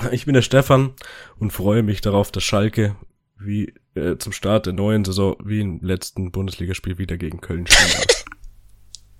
[0.12, 0.94] Ich bin der Stefan
[1.38, 2.96] und freue mich darauf, dass Schalke
[3.38, 8.04] wie äh, zum Start der neuen Saison wie im letzten Bundesligaspiel wieder gegen Köln spielen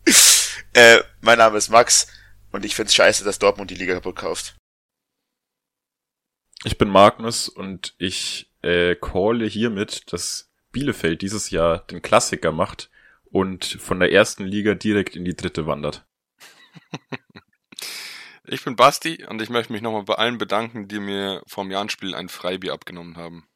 [0.74, 2.06] äh, mein Name ist Max
[2.52, 4.56] und ich find's scheiße, dass Dortmund die Liga kaputt kauft.
[6.64, 12.90] Ich bin Magnus und ich äh, calle hiermit, dass Bielefeld dieses Jahr den Klassiker macht
[13.24, 16.06] und von der ersten Liga direkt in die dritte wandert.
[18.52, 22.16] Ich bin Basti und ich möchte mich nochmal bei allen bedanken, die mir vom Jahrenspiel
[22.16, 23.46] ein Freibier abgenommen haben.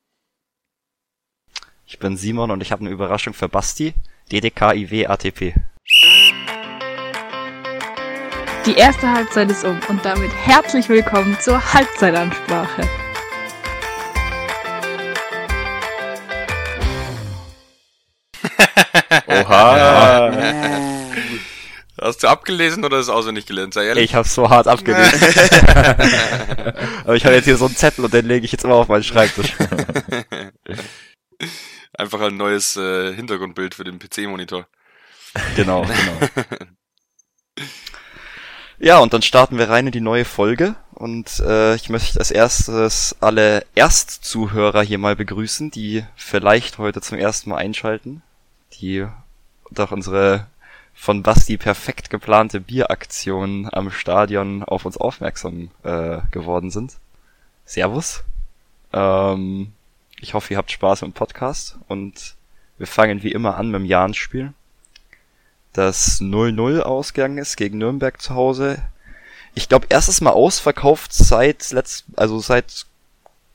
[1.85, 3.95] Ich bin Simon und ich habe eine Überraschung für Basti.
[4.31, 5.55] DDKIW ATP.
[8.67, 12.89] Die erste Halbzeit ist um und damit herzlich willkommen zur Halbzeitansprache.
[19.27, 20.31] Oha.
[22.01, 23.73] Hast du abgelesen oder ist es auswendig gelernt?
[23.73, 24.05] Sei ehrlich.
[24.05, 25.13] Ich hab's so hart abgelesen.
[27.05, 28.89] Aber ich habe jetzt hier so einen Zettel und den lege ich jetzt immer auf
[28.89, 29.55] meinen Schreibtisch.
[31.97, 34.67] Einfach ein neues äh, Hintergrundbild für den PC-Monitor.
[35.55, 35.93] Genau, genau.
[38.79, 40.75] ja, und dann starten wir rein in die neue Folge.
[40.93, 47.19] Und äh, ich möchte als erstes alle Erstzuhörer hier mal begrüßen, die vielleicht heute zum
[47.19, 48.23] ersten Mal einschalten,
[48.81, 49.07] die
[49.71, 50.49] durch unsere
[50.95, 56.95] von Basti perfekt geplante Bieraktion am Stadion auf uns aufmerksam äh, geworden sind.
[57.67, 58.23] Servus.
[58.93, 59.73] Ähm,
[60.21, 62.37] ich hoffe, ihr habt Spaß im Podcast und
[62.79, 64.53] wir fangen wie immer an mit dem Jahn-Spiel.
[65.73, 68.81] Das 0-0 ausgegangen ist gegen Nürnberg zu Hause.
[69.55, 72.87] Ich glaube, erstes Mal ausverkauft seit letzt, also seit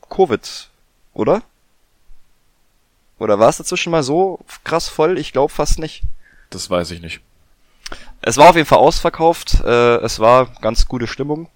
[0.09, 0.69] Covid,
[1.13, 1.41] oder?
[3.17, 5.17] Oder war es dazwischen mal so krass voll?
[5.17, 6.03] Ich glaube fast nicht.
[6.49, 7.21] Das weiß ich nicht.
[8.22, 9.62] Es war auf jeden Fall ausverkauft.
[9.64, 11.50] Äh, es war ganz gute Stimmung.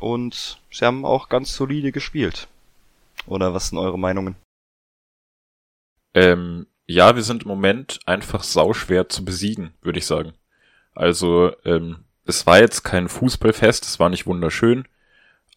[0.00, 2.48] Und sie haben auch ganz solide gespielt.
[3.26, 4.36] Oder was sind eure Meinungen?
[6.14, 10.34] Ähm, ja, wir sind im Moment einfach sauschwer zu besiegen, würde ich sagen.
[10.94, 14.86] Also, ähm, es war jetzt kein Fußballfest, es war nicht wunderschön,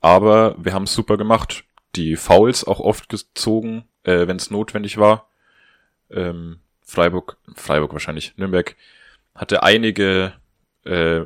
[0.02, 1.64] aber wir haben es super gemacht.
[1.96, 5.30] Die Fouls auch oft gezogen, äh, wenn es notwendig war.
[6.09, 8.76] Ähm, Freiburg, Freiburg wahrscheinlich, Nürnberg
[9.38, 10.34] hatte einige
[10.84, 11.22] äh,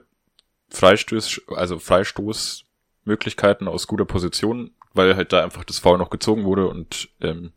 [0.70, 6.68] Freistoß, also Freistoßmöglichkeiten aus guter Position, weil halt da einfach das Foul noch gezogen wurde
[6.68, 7.54] und ähm,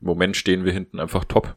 [0.00, 1.56] im Moment stehen wir hinten einfach top.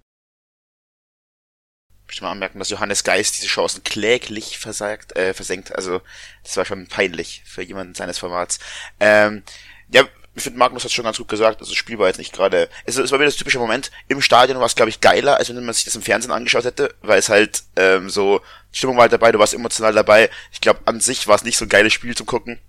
[2.04, 5.76] Ich möchte mal anmerken, dass Johannes Geist diese Chancen kläglich versagt, äh, versenkt.
[5.76, 6.02] Also
[6.44, 8.60] das war schon peinlich für jemanden seines Formats.
[9.00, 9.44] Ähm,
[9.94, 10.08] ja,
[10.40, 12.70] ich finde, Magnus hat schon ganz gut gesagt, also das Spiel war jetzt nicht gerade,
[12.86, 15.50] es, es war wieder das typische Moment, im Stadion war es, glaube ich, geiler, als
[15.50, 18.42] wenn man sich das im Fernsehen angeschaut hätte, weil es halt ähm, so,
[18.72, 20.30] Stimmung war halt dabei, du warst emotional dabei.
[20.52, 22.60] Ich glaube, an sich war es nicht so ein geiles Spiel zu gucken.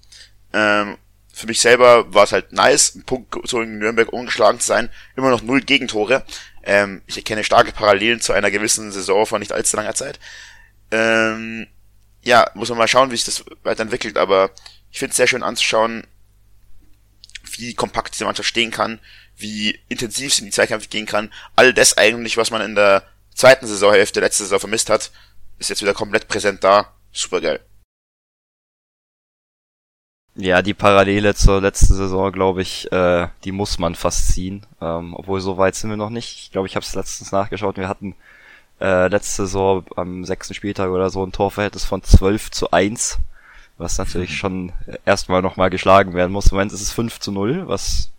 [0.52, 0.96] Ähm,
[1.32, 4.90] für mich selber war es halt nice, ein Punkt so in Nürnberg ungeschlagen zu sein,
[5.16, 6.24] immer noch null Gegentore.
[6.62, 10.18] Ähm, ich erkenne starke Parallelen zu einer gewissen Saison von nicht allzu langer Zeit.
[10.90, 11.66] Ähm,
[12.22, 14.50] ja, muss man mal schauen, wie sich das weiterentwickelt, aber
[14.90, 16.04] ich finde es sehr schön anzuschauen,
[17.58, 19.00] wie kompakt diese Mannschaft stehen kann,
[19.36, 21.32] wie intensiv sie in die Zweikämpfe gehen kann.
[21.56, 25.10] All das eigentlich, was man in der zweiten Saisonhälfte letzte Saison vermisst hat,
[25.58, 26.92] ist jetzt wieder komplett präsent da.
[27.12, 27.60] Super geil.
[30.36, 34.64] Ja, die Parallele zur letzten Saison, glaube ich, äh, die muss man fast ziehen.
[34.80, 36.38] Ähm, obwohl so weit sind wir noch nicht.
[36.38, 37.76] Ich glaube, ich habe es letztens nachgeschaut.
[37.76, 38.14] Wir hatten
[38.80, 43.18] äh, letzte Saison am sechsten Spieltag oder so ein Torverhältnis von 12 zu 1
[43.80, 44.72] was natürlich schon
[45.06, 46.50] erstmal nochmal geschlagen werden muss.
[46.50, 48.10] Im Moment ist es 5 zu 0, was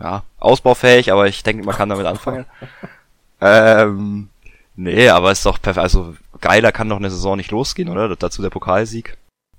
[0.00, 2.46] ja, ausbaufähig, aber ich denke, man kann damit anfangen.
[3.40, 4.28] ähm,
[4.76, 5.82] nee, aber ist doch perfekt.
[5.82, 8.14] Also geiler kann doch eine Saison nicht losgehen, oder?
[8.16, 9.16] Dazu der Pokalsieg.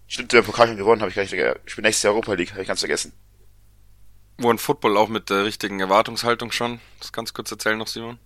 [0.07, 1.59] Stimmt, der Pokal schon gewonnen, habe ich gar nicht vergessen.
[1.66, 3.11] Ich bin nächstes Jahr Europa League, habe ich ganz vergessen.
[4.41, 6.79] One Football auch mit der richtigen Erwartungshaltung schon.
[7.00, 8.19] Das ganz kurz erzählen noch, Simon.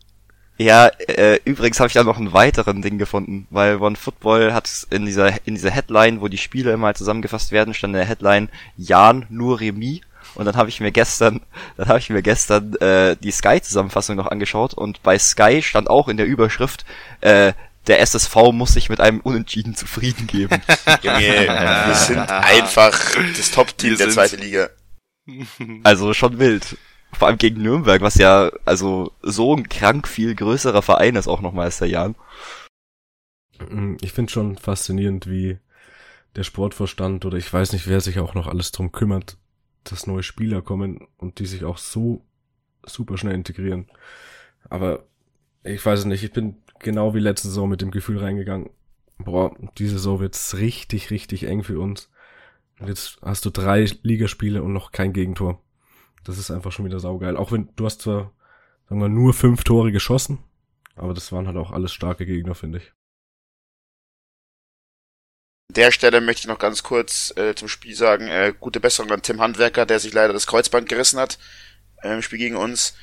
[0.61, 4.69] Ja, äh, übrigens habe ich da noch einen weiteren Ding gefunden, weil One Football hat
[4.89, 8.49] in dieser in dieser Headline, wo die Spiele immer zusammengefasst werden, stand in der Headline
[8.75, 10.01] Jan nur Remis
[10.35, 11.39] und dann habe ich mir gestern,
[11.77, 15.89] dann habe ich mir gestern äh, die Sky Zusammenfassung noch angeschaut und bei Sky stand
[15.89, 16.83] auch in der Überschrift
[17.21, 17.53] äh,
[17.87, 20.61] der SSV muss sich mit einem Unentschieden zufrieden geben.
[21.01, 21.21] Junge,
[21.87, 24.69] wir sind einfach das Top-Team der zweiten Liga.
[25.83, 26.77] Also schon wild.
[27.13, 31.41] Vor allem gegen Nürnberg, was ja also so ein krank viel größerer Verein ist auch
[31.41, 32.15] der Jan.
[33.69, 35.57] Mm, ich finde schon faszinierend, wie
[36.35, 39.37] der Sportverstand oder ich weiß nicht, wer sich auch noch alles drum kümmert,
[39.83, 42.25] dass neue Spieler kommen und die sich auch so
[42.85, 43.87] super schnell integrieren.
[44.69, 45.05] Aber
[45.63, 48.69] ich weiß es nicht, ich bin genau wie letzte Saison mit dem Gefühl reingegangen,
[49.17, 52.09] boah, diese Saison wird's richtig, richtig eng für uns.
[52.79, 55.61] Und jetzt hast du drei Ligaspiele und noch kein Gegentor.
[56.23, 57.37] Das ist einfach schon wieder saugeil.
[57.37, 58.31] Auch wenn du hast zwar,
[58.87, 60.39] sagen wir, nur fünf Tore geschossen,
[60.95, 62.91] aber das waren halt auch alles starke Gegner, finde ich.
[65.69, 69.11] An der Stelle möchte ich noch ganz kurz äh, zum Spiel sagen, äh, gute Besserung
[69.11, 71.37] an Tim Handwerker, der sich leider das Kreuzband gerissen hat
[72.01, 72.95] äh, im Spiel gegen uns.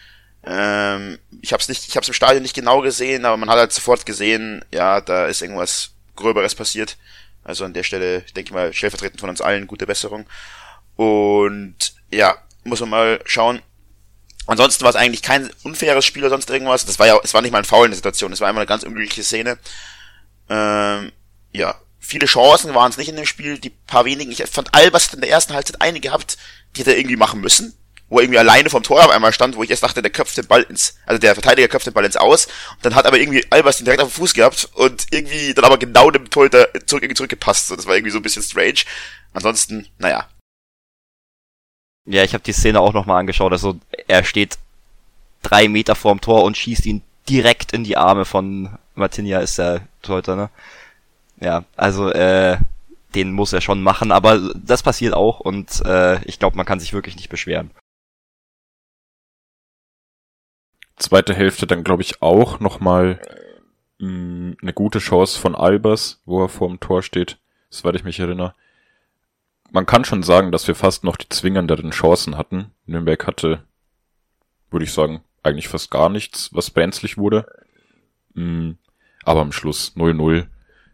[0.45, 3.49] Ähm, ich habe es nicht, ich habe es im Stadion nicht genau gesehen, aber man
[3.51, 6.97] hat halt sofort gesehen, ja, da ist irgendwas Gröberes passiert.
[7.45, 10.27] Also an der Stelle, denke ich mal, stellvertretend von uns allen gute Besserung.
[10.97, 12.37] Und ja,
[12.67, 13.63] muss man mal schauen.
[14.47, 16.87] Ansonsten war es eigentlich kein unfaires Spiel oder sonst irgendwas.
[16.87, 18.33] Das war ja, es war nicht mal ein Foul in der Situation.
[18.33, 19.59] Es war einfach eine ganz unglückliche Szene.
[20.49, 21.11] Ähm,
[21.53, 23.59] ja, viele Chancen waren es nicht in dem Spiel.
[23.59, 24.31] Die paar wenigen.
[24.31, 26.39] Ich fand Albers in der ersten Halbzeit eine gehabt,
[26.75, 27.75] die hätte er irgendwie machen müssen.
[28.09, 30.37] Wo er irgendwie alleine vom Tor auf einmal stand, wo ich erst dachte, der köpft
[30.37, 32.47] den Ball ins, also der Verteidiger köpft den Ball ins Aus.
[32.77, 35.65] Und dann hat aber irgendwie Albers den direkt auf den Fuß gehabt und irgendwie dann
[35.65, 37.67] aber genau dem Torhüter zurück, irgendwie zurückgepasst.
[37.67, 38.83] So, das war irgendwie so ein bisschen strange.
[39.33, 40.29] Ansonsten, naja,
[42.07, 43.53] Ja, ich habe die Szene auch nochmal angeschaut.
[43.53, 44.59] Also er steht
[45.43, 49.87] drei Meter vorm Tor und schießt ihn direkt in die Arme von Martinia ist der
[50.03, 50.51] Torhüter, ne?
[51.41, 52.57] Ja, also äh,
[53.15, 56.81] den muss er schon machen, aber das passiert auch und äh, ich glaube, man kann
[56.81, 57.71] sich wirklich nicht beschweren.
[60.97, 63.21] Zweite Hälfte dann, glaube ich, auch nochmal
[63.99, 67.39] mh, eine gute Chance von Albers, wo er vorm Tor steht,
[67.69, 68.55] soweit ich mich erinnere.
[69.77, 72.71] Man kann schon sagen, dass wir fast noch die zwingenderen Chancen hatten.
[72.87, 73.63] Nürnberg hatte,
[74.71, 77.45] würde ich sagen, eigentlich fast gar nichts, was brenzlig wurde.
[78.33, 78.77] Mh,
[79.25, 80.47] aber am Schluss 0-0.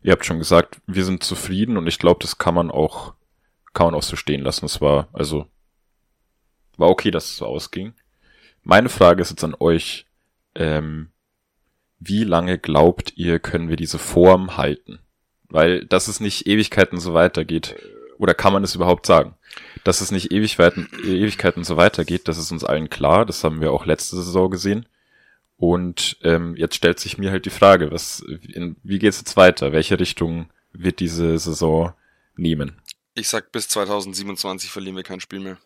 [0.02, 3.14] Ihr habt schon gesagt, wir sind zufrieden und ich glaube, das kann man auch,
[3.72, 4.64] kann man auch so stehen lassen.
[4.64, 5.46] Es war, also,
[6.76, 7.94] war okay, dass es so ausging.
[8.64, 10.06] Meine Frage ist jetzt an euch,
[10.56, 11.12] ähm,
[12.00, 14.98] wie lange glaubt ihr, können wir diese Form halten?
[15.48, 17.76] Weil, dass es nicht Ewigkeiten so weitergeht,
[18.22, 19.34] oder kann man es überhaupt sagen?
[19.82, 23.72] Dass es nicht Ewigkeiten, Ewigkeiten so weitergeht, das ist uns allen klar, das haben wir
[23.72, 24.86] auch letzte Saison gesehen.
[25.56, 29.72] Und ähm, jetzt stellt sich mir halt die Frage, was, in, wie geht's jetzt weiter?
[29.72, 31.94] Welche Richtung wird diese Saison
[32.36, 32.80] nehmen?
[33.14, 35.58] Ich sag, bis 2027 verlieren wir kein Spiel mehr.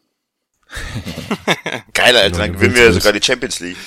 [1.95, 3.77] Geil, Alter, dann gewinnen wir sogar die Champions League.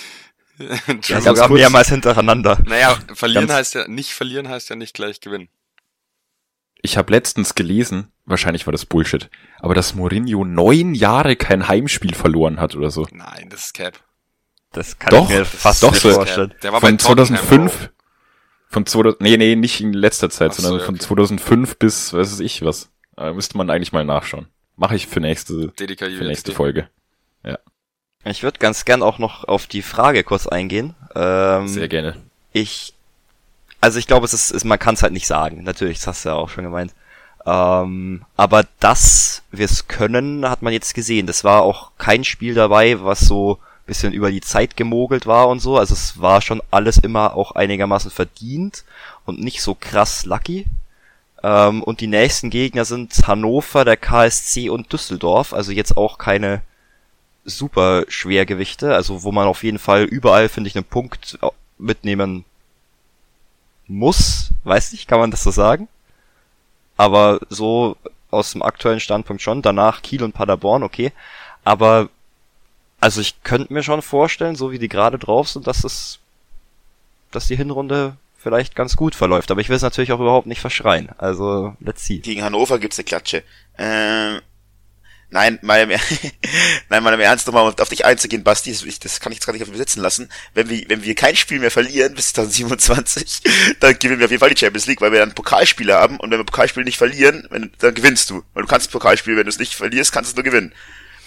[1.07, 2.61] Ja, sogar mehrmals hintereinander.
[2.65, 5.47] naja, verlieren Ganz- heißt ja, nicht verlieren heißt ja nicht gleich gewinnen.
[6.81, 9.29] Ich habe letztens gelesen, wahrscheinlich war das Bullshit,
[9.59, 13.07] aber dass Mourinho neun Jahre kein Heimspiel verloren hat oder so.
[13.11, 13.99] Nein, das ist Cap.
[14.71, 16.11] Das kann Doch, ich mir fast doch nicht so.
[16.11, 16.53] vorstellen.
[16.61, 17.89] Der war von bei Tottenham 2005,
[18.69, 21.05] von 2000, nee, nee, nicht in letzter Zeit, Ach so, sondern ja, von okay.
[21.05, 22.91] 2005 bis, was weiß ich was.
[23.15, 24.47] Da müsste man eigentlich mal nachschauen.
[24.75, 26.53] Mache ich für nächste, für nächste.
[26.53, 26.87] Folge.
[28.25, 30.95] Ich würde ganz gern auch noch auf die Frage kurz eingehen.
[31.15, 32.15] Ähm, Sehr gerne.
[32.51, 32.93] ich,
[33.79, 35.63] also ich glaube, es ist, ist man kann es halt nicht sagen.
[35.63, 36.93] Natürlich, das hast du ja auch schon gemeint.
[37.49, 41.25] Ähm, aber dass wir es können, hat man jetzt gesehen.
[41.25, 43.57] Das war auch kein Spiel dabei, was so
[43.87, 45.77] bisschen über die Zeit gemogelt war und so.
[45.77, 48.83] Also es war schon alles immer auch einigermaßen verdient
[49.25, 50.67] und nicht so krass lucky.
[51.41, 55.53] Ähm, und die nächsten Gegner sind Hannover, der KSC und Düsseldorf.
[55.53, 56.61] Also jetzt auch keine
[57.45, 61.39] super Schwergewichte, also wo man auf jeden Fall überall, finde ich, einen Punkt
[61.79, 62.45] mitnehmen
[63.87, 64.51] muss.
[64.65, 65.87] Weiß nicht, kann man das so sagen?
[66.99, 67.95] Aber so
[68.29, 69.61] aus dem aktuellen Standpunkt schon.
[69.61, 71.13] Danach Kiel und Paderborn, okay.
[71.63, 72.09] Aber
[72.99, 76.19] also ich könnte mir schon vorstellen, so wie die gerade drauf sind, dass es,
[77.31, 79.49] dass die Hinrunde vielleicht ganz gut verläuft.
[79.49, 81.07] Aber ich will es natürlich auch überhaupt nicht verschreien.
[81.17, 82.17] Also let's see.
[82.17, 83.43] Gegen Hannover gibt's eine Klatsche.
[83.77, 84.41] Ähm,
[85.29, 85.89] nein, mal im,
[86.89, 89.53] nein, mal im Ernst nochmal um auf dich einzugehen, Basti, das, kann ich jetzt gar
[89.53, 90.29] nicht auf mir sitzen lassen.
[90.53, 93.41] Wenn wir, wenn wir kein Spiel mehr verlieren bis 2027,
[93.79, 96.31] dann gewinnen wir auf jeden Fall die Champions League, weil wir dann Pokalspiele haben und
[96.31, 97.47] wenn wir Pokalspiele nicht verlieren,
[97.79, 98.43] dann gewinnst du.
[98.53, 100.73] Weil du kannst Pokalspiel, wenn du es nicht verlierst, kannst du es nur gewinnen.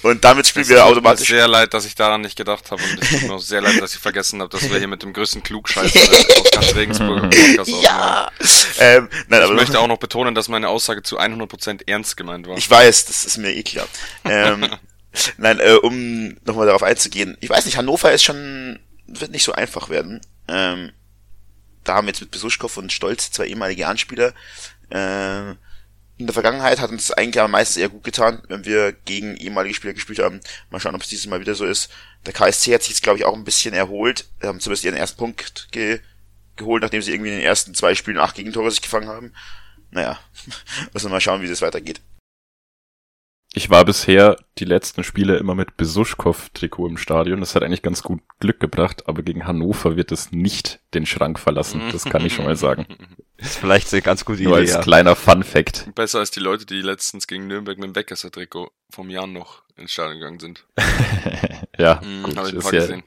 [0.03, 1.29] Und damit spielen Es wir tut mir automatisch.
[1.29, 3.81] sehr leid, dass ich daran nicht gedacht habe und es tut mir auch sehr leid,
[3.81, 6.01] dass ich vergessen habe, dass wir hier mit dem größten Klugscheißer
[6.41, 7.71] aus ganz Regensburg im Podcast.
[7.83, 8.31] Ja!
[8.79, 12.57] Ähm, nein, Ich möchte auch noch betonen, dass meine Aussage zu 100% ernst gemeint war.
[12.57, 13.87] Ich weiß, das ist mir eh klar.
[14.25, 14.67] Ähm,
[15.37, 17.37] nein, äh, um nochmal darauf einzugehen.
[17.41, 20.21] Ich weiß nicht, Hannover ist schon, wird nicht so einfach werden.
[20.49, 20.91] Ähm,
[21.85, 24.35] da haben wir jetzt mit Besuschkow und Stolz zwei ehemalige Anspieler.
[24.91, 25.59] Ähm,
[26.23, 29.75] in der Vergangenheit hat uns eigentlich aber meistens eher gut getan, wenn wir gegen ehemalige
[29.75, 30.41] Spieler gespielt haben.
[30.71, 31.91] Mal schauen, ob es dieses Mal wieder so ist.
[32.26, 34.26] Der KSC hat sich jetzt, glaube ich, auch ein bisschen erholt.
[34.38, 36.00] Wir haben zumindest ihren ersten Punkt ge
[36.55, 39.33] geholt, nachdem sie irgendwie in den ersten zwei Spielen acht Gegentore sich gefangen haben.
[39.91, 40.21] Naja,
[40.93, 42.00] müssen wir mal schauen, wie das weitergeht.
[43.55, 47.41] Ich war bisher die letzten Spiele immer mit Besuschkow-Trikot im Stadion.
[47.41, 51.39] Das hat eigentlich ganz gut Glück gebracht, aber gegen Hannover wird es nicht den Schrank
[51.39, 51.83] verlassen.
[51.93, 52.87] Das kann ich schon mal sagen.
[53.37, 54.63] ist vielleicht eine ganz gute Nur Idee.
[54.63, 54.81] als Ja.
[54.81, 55.95] kleiner Fun-Fact.
[55.95, 59.93] Besser als die Leute, die letztens gegen Nürnberg mit dem Weckesser-Trikot vom Jan noch ins
[59.93, 60.65] Stadion gegangen sind.
[61.79, 63.03] ja, Mhm, gut, ist ja, gesehen.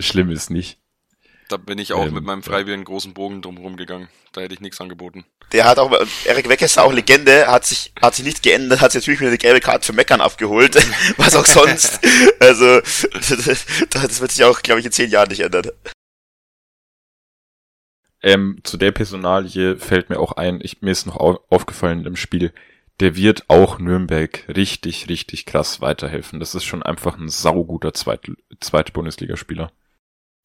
[0.00, 0.78] schlimm ist nicht.
[1.48, 4.08] Da bin ich auch Ähm, mit meinem freiwilligen großen Bogen drumherum gegangen.
[4.32, 5.24] Da hätte ich nichts angeboten.
[5.52, 5.92] Der hat auch,
[6.24, 9.38] Erik Weckesser, auch Legende, hat sich, hat sich nicht geändert, hat sich natürlich wieder eine
[9.38, 10.76] gelbe Karte für Meckern abgeholt.
[11.16, 12.00] Was auch sonst.
[12.38, 12.80] Also,
[13.90, 15.70] das wird sich auch, glaube ich, in zehn Jahren nicht ändern.
[18.22, 22.16] Ähm, zu der Personalie fällt mir auch ein, ich, mir ist noch au aufgefallen im
[22.16, 22.52] Spiel,
[23.00, 26.40] der wird auch Nürnberg richtig, richtig krass weiterhelfen.
[26.40, 29.70] Das ist schon einfach ein sauguter Zweit zweite Bundesligaspieler.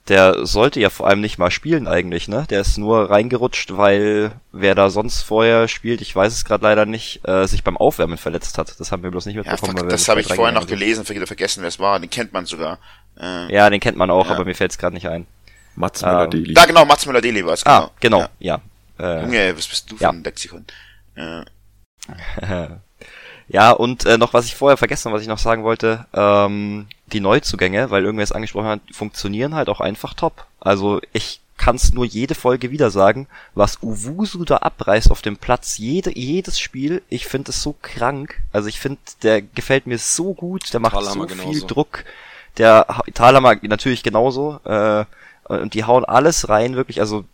[0.08, 2.46] Der sollte ja vor allem nicht mal spielen eigentlich, ne?
[2.50, 6.86] Der ist nur reingerutscht, weil wer da sonst vorher spielt, ich weiß es gerade leider
[6.88, 8.80] nicht, äh, sich beim Aufwärmen verletzt hat.
[8.80, 9.72] Das haben wir bloß nicht Ja, mitbekommen.
[9.72, 12.00] fuck, weil wir das habe ich vorher noch gelesen, verge- vergessen, wer es war.
[12.00, 12.80] Den kennt man sogar.
[13.20, 13.54] Äh.
[13.54, 14.34] Ja, den kennt man auch, Ja.
[14.34, 15.28] aber mir fällt es gerade nicht ein.
[15.76, 16.54] Mats Ähm, Müller-Deli.
[16.56, 17.66] Da genau, Mats Müller-Deli war es.
[17.66, 18.60] Ah, genau, ja.
[19.00, 20.10] Äh, Junge, was bist du für Ja.
[20.10, 20.66] ein Lexikon?
[21.16, 21.44] Äh,
[23.54, 26.88] Ja, und äh, noch was ich vorher vergessen habe, was ich noch sagen wollte, ähm,
[27.08, 30.46] die Neuzugänge, weil irgendwer es angesprochen hat, funktionieren halt auch einfach top.
[30.62, 35.36] Also ich kann es nur jede Folge wieder sagen, was Uwusu da abreißt auf dem
[35.36, 38.42] Platz, jede, jedes Spiel, ich finde es so krank.
[38.54, 41.68] Also ich finde, der gefällt mir so gut, der macht Thalhammer so viel genauso.
[41.68, 42.06] Druck.
[42.58, 44.60] Der Ha- Thalhammer natürlich genauso.
[44.64, 45.04] Äh,
[45.44, 47.26] und die hauen alles rein, wirklich, also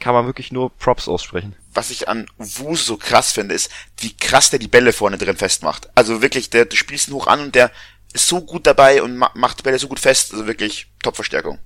[0.00, 1.54] kann man wirklich nur Props aussprechen.
[1.72, 5.36] was ich an Wus so krass finde, ist, wie krass der die Bälle vorne drin
[5.36, 5.88] festmacht.
[5.96, 7.70] Also wirklich, der, du spielst ihn hoch an und der
[8.12, 10.32] ist so gut dabei und ma macht die Bälle so gut fest.
[10.32, 11.58] Also wirklich Top-Verstärkung.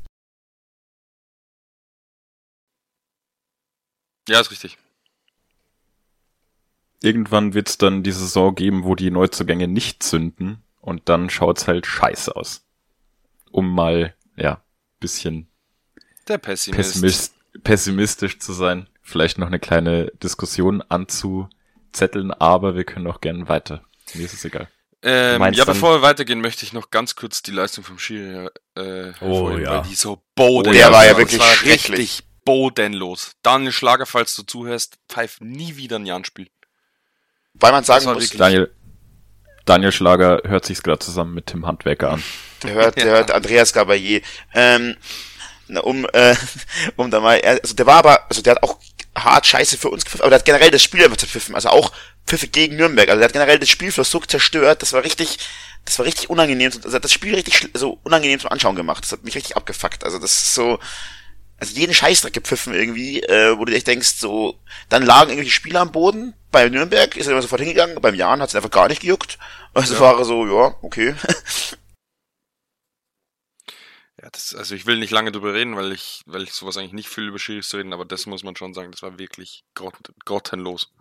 [4.28, 4.78] Ja, ist richtig.
[7.02, 11.86] Irgendwann wird's dann die Saison geben, wo die Neuzugänge nicht zünden und dann schaut's halt
[11.86, 12.64] scheiße aus.
[13.50, 14.62] Um mal, ja,
[15.00, 15.48] bisschen
[16.28, 16.76] Der Pessimist.
[16.76, 18.88] pessimist, pessimistisch zu sein.
[19.02, 23.82] Vielleicht noch eine kleine Diskussion anzuzetteln, aber wir können auch gerne weiter.
[24.14, 24.68] Mir ist es egal.
[25.04, 29.12] Ähm, ja, bevor wir weitergehen, möchte ich noch ganz kurz die Leistung vom Schiri äh,
[29.20, 29.78] Oh, ja.
[29.78, 33.32] weil die so bodenlos Der war ja wirklich war richtig bodenlos.
[33.42, 36.48] Daniel Schlager, falls du zuhörst, pfeif nie wieder ein Jan-Spiel.
[37.54, 38.70] Weil man sagen muss, Daniel,
[39.64, 42.22] Daniel Schlager hört sich's gerade zusammen mit Tim Handwerker an.
[42.62, 44.22] der hört, der hört Andreas Gabayé.
[44.54, 44.96] Ähm,
[45.72, 46.34] na, um, äh,
[46.96, 48.78] um da mal, er- also der war aber, also der hat auch
[49.14, 51.92] hart Scheiße für uns gepfiffen, aber der hat generell das Spiel einfach zerpfiffen, also auch
[52.26, 55.38] Pfiffe gegen Nürnberg, also der hat generell das Spielfluss so zerstört, das war richtig,
[55.84, 59.12] das war richtig unangenehm, also hat das Spiel richtig so unangenehm zum Anschauen gemacht, das
[59.12, 60.78] hat mich richtig abgefuckt, also das ist so,
[61.58, 65.80] also jeden Scheißdreck gepfiffen irgendwie, äh, wo du echt denkst, so, dann lagen irgendwelche Spieler
[65.80, 68.88] am Boden, bei Nürnberg ist er immer sofort hingegangen, beim Jan hat es einfach gar
[68.88, 69.38] nicht gejuckt,
[69.74, 70.00] also Ja.
[70.00, 71.14] war er so, ja, okay.
[74.22, 76.92] Ja, das, also ich will nicht lange drüber reden, weil ich, weil ich sowas eigentlich
[76.92, 79.64] nicht viel über Schiris zu reden, aber das muss man schon sagen, das war wirklich
[79.74, 80.92] grott, grottenlos.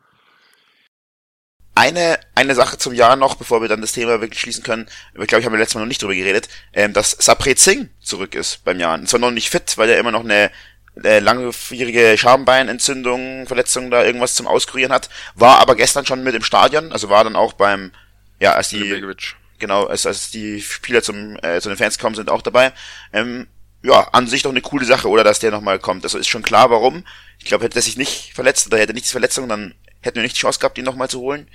[1.75, 4.90] Eine, eine Sache zum Jahr noch, bevor wir dann das Thema wirklich schließen können.
[5.13, 8.34] Ich glaube, ich habe letztes Mal noch nicht drüber geredet, ähm, dass Sapre Singh zurück
[8.36, 9.04] ist beim Jahr.
[9.06, 10.51] Zwar noch nicht fit, weil er immer noch eine,
[10.96, 16.44] eine langwierige Schambeinentzündung, Verletzung da irgendwas zum Auskurieren hat, war aber gestern schon mit im
[16.44, 17.94] Stadion, also war dann auch beim,
[18.40, 19.36] ja, als die, Begovic.
[19.62, 22.74] Genau, als, als die Spieler zum, äh, zu den Fans kommen, sind auch dabei.
[23.13, 23.48] Ähm,
[23.84, 26.03] ja, an sich doch eine coole Sache, oder dass der nochmal kommt.
[26.03, 27.06] Also ist schon klar, warum.
[27.39, 30.24] Ich glaube, hätte er sich nicht verletzt oder hätte nicht die Verletzung, dann hätten wir
[30.24, 31.48] nicht die Chance gehabt, ihn nochmal zu holen.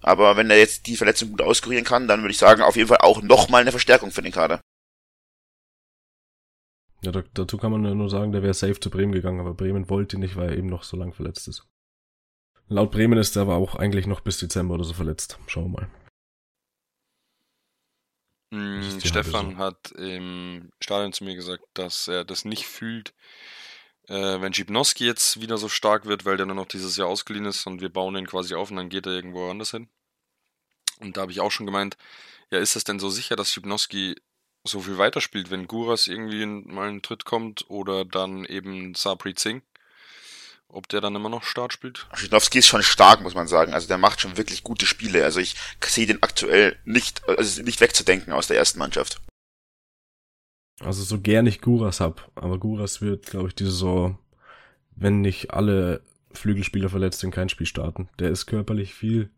[0.00, 2.88] Aber wenn er jetzt die Verletzung gut auskurieren kann, dann würde ich sagen, auf jeden
[2.88, 4.60] Fall auch nochmal eine Verstärkung für den Kader.
[7.02, 9.90] Ja, da, dazu kann man nur sagen, der wäre safe zu Bremen gegangen, aber Bremen
[9.90, 11.66] wollte ihn nicht, weil er eben noch so lang verletzt ist.
[12.68, 15.38] Laut Bremen ist er aber auch eigentlich noch bis Dezember oder so verletzt.
[15.46, 15.88] Schauen wir mal.
[18.54, 23.14] Die Stefan halbe hat im Stadion zu mir gesagt, dass er das nicht fühlt,
[24.08, 27.46] äh, wenn Schipnowski jetzt wieder so stark wird, weil der nur noch dieses Jahr ausgeliehen
[27.46, 29.88] ist und wir bauen ihn quasi auf und dann geht er irgendwo anders hin.
[31.00, 31.96] Und da habe ich auch schon gemeint,
[32.50, 34.16] ja, ist das denn so sicher, dass Schipnowski
[34.64, 39.62] so viel weiterspielt, wenn Guras irgendwie mal einen Tritt kommt oder dann eben Sapri Singh?
[40.74, 42.08] Ob der dann immer noch Start spielt?
[42.14, 43.72] Schidlowski ist schon stark, muss man sagen.
[43.72, 45.22] Also der macht schon wirklich gute Spiele.
[45.22, 49.20] Also ich sehe den aktuell nicht, also nicht wegzudenken aus der ersten Mannschaft.
[50.80, 54.18] Also so gern ich Guras hab, aber Guras wird, glaube ich, diese Saison,
[54.96, 56.02] wenn nicht alle
[56.32, 58.08] Flügelspieler verletzt sind, kein Spiel starten.
[58.18, 59.30] Der ist körperlich viel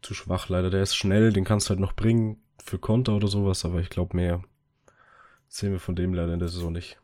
[0.00, 0.70] zu schwach leider.
[0.70, 3.90] Der ist schnell, den kannst du halt noch bringen für Konter oder sowas, aber ich
[3.90, 4.42] glaube mehr
[5.48, 7.01] sehen wir von dem leider in der Saison nicht.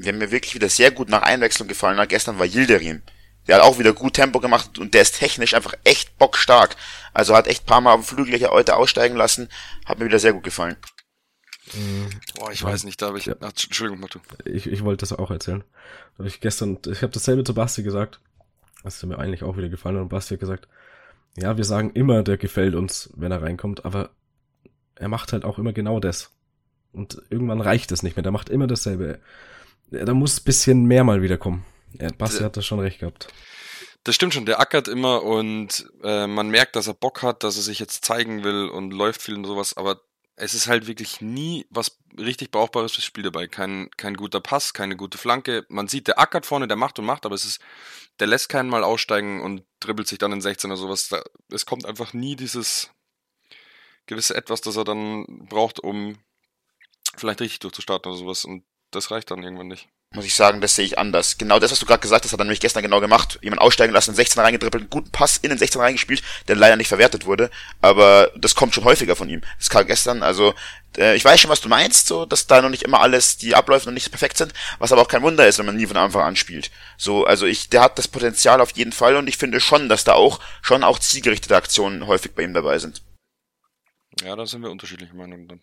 [0.00, 3.02] Wer mir wirklich wieder sehr gut nach Einwechslung gefallen hat, gestern war Yildirim.
[3.48, 6.76] der hat auch wieder gut Tempo gemacht und der ist technisch einfach echt bockstark.
[7.12, 9.48] Also hat echt paar Mal auf dem Flügel hier heute aussteigen lassen.
[9.86, 10.76] Hat mir wieder sehr gut gefallen.
[12.36, 13.26] Boah, ich weiß nicht, da habe ich.
[13.26, 13.34] Ja.
[13.40, 14.20] Ach, Entschuldigung, Matu.
[14.44, 15.64] Ich, ich wollte das auch erzählen.
[16.16, 18.20] Da hab ich gestern, ich habe dasselbe zu Basti gesagt.
[18.84, 19.96] Das ist mir eigentlich auch wieder gefallen.
[19.96, 20.68] Und Basti hat gesagt,
[21.36, 24.10] ja, wir sagen immer, der gefällt uns, wenn er reinkommt, aber
[24.94, 26.30] er macht halt auch immer genau das.
[26.92, 28.22] Und irgendwann reicht es nicht mehr.
[28.22, 29.18] Der macht immer dasselbe.
[29.90, 31.64] Da muss ein bisschen mehr mal wieder kommen.
[31.98, 33.28] Ja, Basti hat da schon recht gehabt.
[34.04, 37.56] Das stimmt schon, der ackert immer und äh, man merkt, dass er Bock hat, dass
[37.56, 40.00] er sich jetzt zeigen will und läuft viel und sowas, aber
[40.36, 43.48] es ist halt wirklich nie was richtig Brauchbares fürs Spiel dabei.
[43.48, 45.66] Kein, kein guter Pass, keine gute Flanke.
[45.68, 47.60] Man sieht, der ackert vorne, der macht und macht, aber es ist,
[48.20, 51.08] der lässt keinen mal aussteigen und dribbelt sich dann in 16 oder sowas.
[51.08, 52.90] Da, es kommt einfach nie dieses
[54.06, 56.18] gewisse Etwas, das er dann braucht, um
[57.16, 58.44] vielleicht richtig durchzustarten oder sowas.
[58.44, 59.88] Und das reicht dann irgendwann nicht.
[60.14, 61.36] Muss ich sagen, das sehe ich anders.
[61.36, 63.38] Genau das, was du gerade gesagt hast, hat er nämlich gestern genau gemacht.
[63.42, 66.76] Jemand aussteigen lassen, in 16 reingedribbelt, einen guten Pass in den 16 reingespielt, der leider
[66.76, 67.50] nicht verwertet wurde.
[67.82, 69.42] Aber das kommt schon häufiger von ihm.
[69.58, 70.54] Das kam gestern, also
[70.96, 73.54] äh, ich weiß schon, was du meinst, so, dass da noch nicht immer alles, die
[73.54, 75.98] Abläufe noch nicht perfekt sind, was aber auch kein Wunder ist, wenn man nie von
[75.98, 76.70] Anfang an spielt.
[76.96, 80.04] So, also ich, der hat das Potenzial auf jeden Fall und ich finde schon, dass
[80.04, 83.02] da auch schon auch zielgerichtete Aktionen häufig bei ihm dabei sind.
[84.22, 85.60] Ja, da sind wir unterschiedliche Meinungen dann.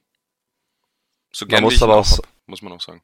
[1.33, 3.01] So Man muss aber auch auch- hab, muss man auch sagen.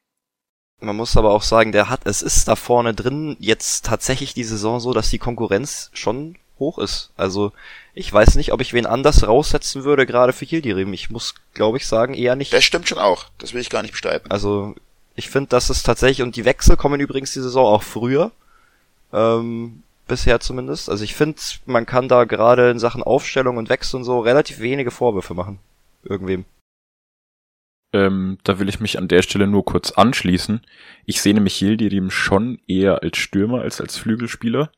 [0.82, 4.44] Man muss aber auch sagen, der hat, es ist da vorne drin jetzt tatsächlich die
[4.44, 7.10] Saison so, dass die Konkurrenz schon hoch ist.
[7.16, 7.52] Also
[7.94, 10.92] ich weiß nicht, ob ich wen anders raussetzen würde, gerade für Hildirim.
[10.92, 12.52] Ich muss, glaube ich, sagen, eher nicht.
[12.52, 13.26] Das stimmt schon auch.
[13.38, 14.30] Das will ich gar nicht bestreiten.
[14.30, 14.74] Also
[15.14, 18.32] ich finde, dass es tatsächlich, und die Wechsel kommen übrigens die Saison auch früher,
[19.12, 20.88] ähm, bisher zumindest.
[20.88, 24.60] Also ich finde, man kann da gerade in Sachen Aufstellung und Wechsel und so relativ
[24.60, 25.58] wenige Vorwürfe machen.
[26.02, 26.44] Irgendwem.
[27.92, 30.62] Ähm, da will ich mich an der Stelle nur kurz anschließen.
[31.04, 34.70] Ich sehe nämlich Yildirim schon eher als Stürmer als als Flügelspieler.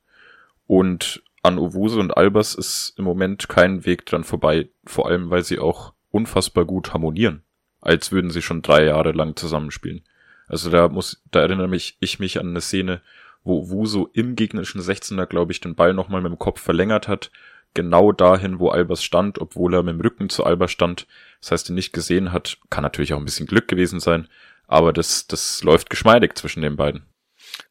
[0.66, 5.44] Und an Owusu und Albers ist im Moment kein Weg dran vorbei, vor allem weil
[5.44, 7.42] sie auch unfassbar gut harmonieren,
[7.80, 10.04] als würden sie schon drei Jahre lang zusammenspielen.
[10.48, 13.02] Also da muss, da erinnere mich ich mich an eine Szene,
[13.42, 17.30] wo Owusu im gegnerischen 16er, glaube ich, den Ball nochmal mit dem Kopf verlängert hat,
[17.74, 21.06] genau dahin, wo Albers stand, obwohl er mit dem Rücken zu Albers stand.
[21.40, 24.28] Das heißt, ihn nicht gesehen hat, kann natürlich auch ein bisschen Glück gewesen sein,
[24.66, 27.06] aber das, das läuft geschmeidig zwischen den beiden.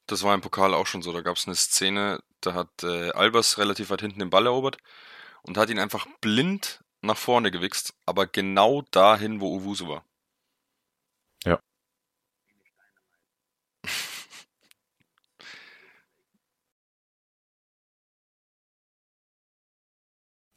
[0.05, 1.11] Das war im Pokal auch schon so.
[1.13, 4.77] Da gab es eine Szene, da hat äh, Albers relativ weit hinten den Ball erobert
[5.41, 10.05] und hat ihn einfach blind nach vorne gewichst, aber genau dahin, wo Owusu war.
[11.45, 11.59] Ja.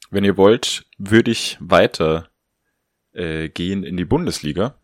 [0.09, 2.29] Wenn ihr wollt, würde ich weiter
[3.13, 4.75] äh, gehen in die Bundesliga.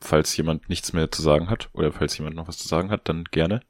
[0.00, 3.08] Falls jemand nichts mehr zu sagen hat oder falls jemand noch was zu sagen hat,
[3.08, 3.62] dann gerne.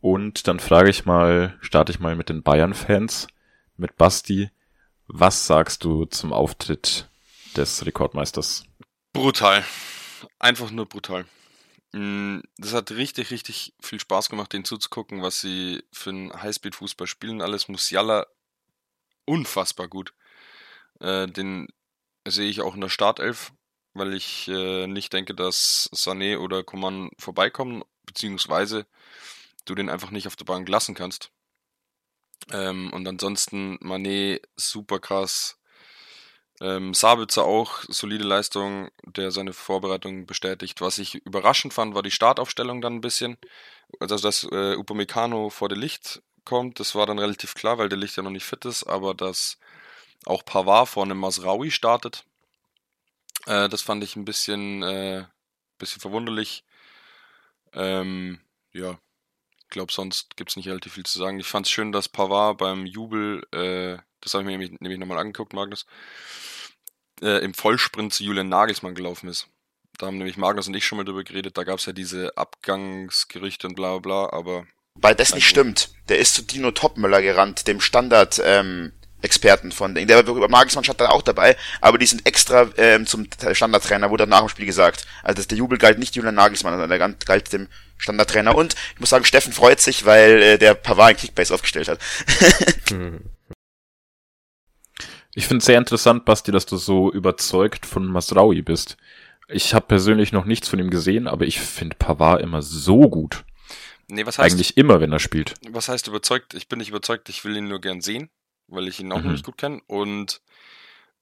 [0.00, 3.26] Und dann frage ich mal, starte ich mal mit den Bayern-Fans,
[3.76, 4.50] mit Basti.
[5.06, 7.08] Was sagst du zum Auftritt
[7.56, 8.64] des Rekordmeisters?
[9.12, 9.64] Brutal.
[10.38, 11.26] Einfach nur brutal.
[11.92, 17.06] Mm, Das hat richtig, richtig viel Spaß gemacht, denen zuzugucken, was sie für einen Highspeed-Fußball
[17.06, 17.40] spielen.
[17.40, 18.26] Alles Musiala
[19.26, 20.14] unfassbar gut.
[21.00, 21.68] Äh, den
[22.26, 23.52] sehe ich auch in der Startelf,
[23.94, 28.86] weil ich äh, nicht denke, dass Sané oder Coman vorbeikommen, beziehungsweise
[29.64, 31.30] du den einfach nicht auf der Bank lassen kannst.
[32.52, 35.58] Ähm, und ansonsten Mané super krass.
[36.60, 40.80] Ähm, Sabitzer auch, solide Leistung, der seine Vorbereitung bestätigt.
[40.80, 43.38] Was ich überraschend fand, war die Startaufstellung dann ein bisschen.
[43.98, 47.98] Also, dass äh, Upamecano vor der Licht kommt, das war dann relativ klar, weil der
[47.98, 49.58] Licht ja noch nicht fit ist, aber dass
[50.26, 52.24] auch Pavard vorne Masraoui startet,
[53.46, 55.26] äh, das fand ich ein bisschen, äh,
[55.78, 56.64] bisschen verwunderlich.
[57.72, 58.40] Ähm,
[58.72, 58.98] ja,
[59.58, 61.40] ich glaube, sonst gibt es nicht relativ viel zu sagen.
[61.40, 64.98] Ich fand es schön, dass Pavard beim Jubel, äh, das habe ich mir nämlich, nämlich
[64.98, 65.86] nochmal angeguckt, Magnus,
[67.22, 69.48] äh, im Vollsprint zu Julian Nagelsmann gelaufen ist.
[69.98, 71.56] Da haben nämlich Magnus und ich schon mal drüber geredet.
[71.56, 74.66] Da gab es ja diese Abgangsgerüchte und bla bla, aber
[75.00, 75.90] Weil das nicht stimmt.
[76.08, 80.06] Der ist zu Dino Topmüller gerannt, dem Standard, ähm, Experten von denen.
[80.06, 84.26] Der war Magismann stand da auch dabei, aber die sind extra ähm, zum Standardtrainer, wurde
[84.26, 85.06] nach dem Spiel gesagt.
[85.22, 88.54] Also das, der Jubel galt nicht Julian Nagelsmann, sondern der galt- dem Standardtrainer.
[88.54, 91.98] Und ich muss sagen, Steffen freut sich, weil äh, der Pavard in Kickbase aufgestellt hat.
[92.90, 93.20] Hm.
[95.34, 98.98] Ich finde es sehr interessant, Basti, dass du so überzeugt von Masraui bist.
[99.48, 103.44] Ich habe persönlich noch nichts von ihm gesehen, aber ich finde Pavard immer so gut.
[104.08, 105.54] Nee, was heißt, Eigentlich immer, wenn er spielt.
[105.68, 106.54] was heißt überzeugt?
[106.54, 108.30] Ich bin nicht überzeugt, ich will ihn nur gern sehen,
[108.68, 109.24] weil ich ihn auch Mhm.
[109.24, 109.80] noch nicht gut kenne.
[109.86, 110.40] Und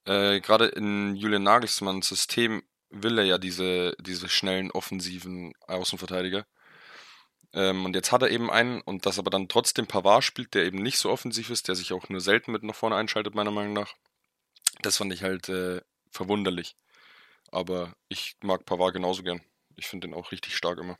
[0.04, 6.46] äh, gerade in Julian Nagelsmanns System will er ja diese, diese schnellen, offensiven Außenverteidiger.
[7.54, 10.64] Ähm, und jetzt hat er eben einen und dass aber dann trotzdem Pavard spielt, der
[10.64, 13.50] eben nicht so offensiv ist, der sich auch nur selten mit nach vorne einschaltet, meiner
[13.50, 13.94] Meinung nach.
[14.80, 16.76] Das fand ich halt äh, verwunderlich.
[17.50, 19.42] Aber ich mag Pavard genauso gern.
[19.76, 20.98] Ich finde den auch richtig stark immer.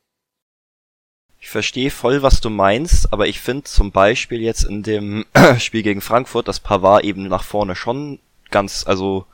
[1.43, 5.25] Ich verstehe voll, was du meinst, aber ich finde zum Beispiel jetzt in dem
[5.59, 9.25] Spiel gegen Frankfurt, dass Pavard eben nach vorne schon ganz, also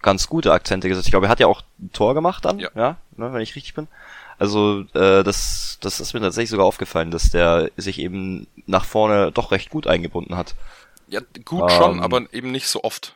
[0.00, 1.08] ganz gute Akzente gesetzt.
[1.08, 2.70] Ich glaube, er hat ja auch ein Tor gemacht dann, Ja.
[2.74, 3.86] ja ne, wenn ich richtig bin.
[4.38, 9.30] Also äh, das, das ist mir tatsächlich sogar aufgefallen, dass der sich eben nach vorne
[9.30, 10.54] doch recht gut eingebunden hat.
[11.06, 12.02] Ja, gut schon, Ähm.
[12.02, 13.14] aber eben nicht so oft.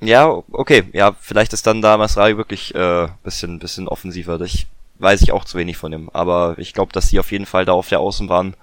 [0.00, 4.40] Ja, okay, ja, vielleicht ist dann da Masrai wirklich äh, bisschen, bisschen offensiver.
[4.40, 4.66] Ich
[5.02, 7.64] weiß ich auch zu wenig von ihm, aber ich glaube, dass sie auf jeden Fall
[7.64, 8.54] da auf der Außenbahn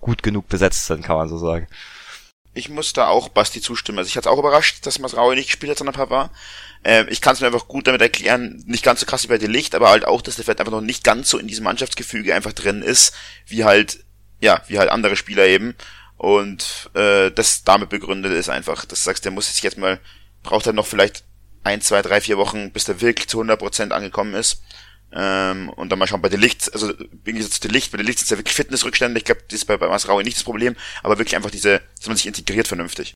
[0.00, 1.68] gut genug besetzt sind, kann man so sagen.
[2.54, 3.98] Ich muss da auch Basti zustimmen.
[3.98, 6.30] Also ich hatte auch überrascht, dass Masraui nicht gespielt hat, sondern Pavard.
[6.84, 9.36] Ähm, ich kann es mir einfach gut damit erklären, nicht ganz so krass wie bei
[9.36, 12.34] Licht, aber halt auch, dass der vielleicht einfach noch nicht ganz so in diesem Mannschaftsgefüge
[12.34, 13.14] einfach drin ist,
[13.46, 14.04] wie halt,
[14.40, 15.74] ja, wie halt andere Spieler eben.
[16.16, 20.00] Und äh, das damit begründet ist einfach, dass du sagst, der muss sich jetzt mal,
[20.42, 21.24] braucht er noch vielleicht
[21.64, 24.62] ein, zwei, drei, vier Wochen, bis der wirklich zu 100% angekommen ist.
[25.14, 27.98] Ähm, und dann mal schauen bei der Licht, also im Gegensatz zu der Licht, bei
[27.98, 30.44] der Licht sind ja wirklich Fitnessrückstände, ich glaube, das ist bei, bei Masraui nicht das
[30.44, 33.14] Problem, aber wirklich einfach diese, dass man sich integriert vernünftig.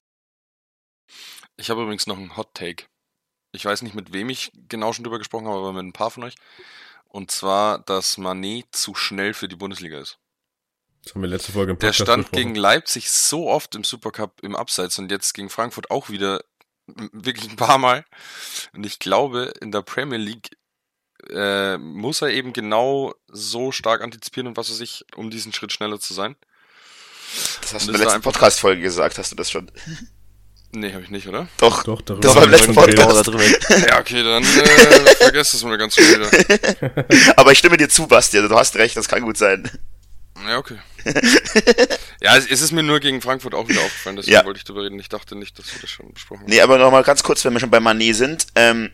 [1.57, 2.85] Ich habe übrigens noch einen Hot Take.
[3.53, 6.11] Ich weiß nicht, mit wem ich genau schon drüber gesprochen habe, aber mit ein paar
[6.11, 6.35] von euch.
[7.09, 10.19] Und zwar, dass Manet zu schnell für die Bundesliga ist.
[11.03, 12.43] Das haben wir letzte Folge im Der Podcast stand besprochen.
[12.43, 16.45] gegen Leipzig so oft im Supercup im Abseits und jetzt gegen Frankfurt auch wieder
[16.87, 18.05] wirklich ein paar Mal.
[18.75, 20.51] Und ich glaube, in der Premier League
[21.31, 25.73] äh, muss er eben genau so stark antizipieren und was weiß ich, um diesen Schritt
[25.73, 26.37] schneller zu sein.
[27.61, 29.71] Das hast Und du in der letzten Podcast-Folge gesagt, hast du das schon?
[30.73, 31.49] Nee, habe ich nicht, oder?
[31.59, 31.85] Doch.
[31.85, 33.27] Doch, darüber Das war im letzten Podcast.
[33.89, 34.47] Ja, okay, dann äh,
[35.17, 37.05] vergesst das mal ganz schnell wieder.
[37.37, 39.71] Aber ich stimme dir zu, Basti, also du hast recht, das kann gut sein.
[40.47, 40.79] Ja, okay.
[42.21, 44.45] ja, es, es ist mir nur gegen Frankfurt auch wieder aufgefallen, deswegen Ja.
[44.45, 44.99] wollte ich darüber reden.
[44.99, 46.51] Ich dachte nicht, dass wir das schon besprochen haben.
[46.51, 48.47] Nee, aber nochmal ganz kurz, wenn wir schon bei Manet sind.
[48.55, 48.91] Ähm,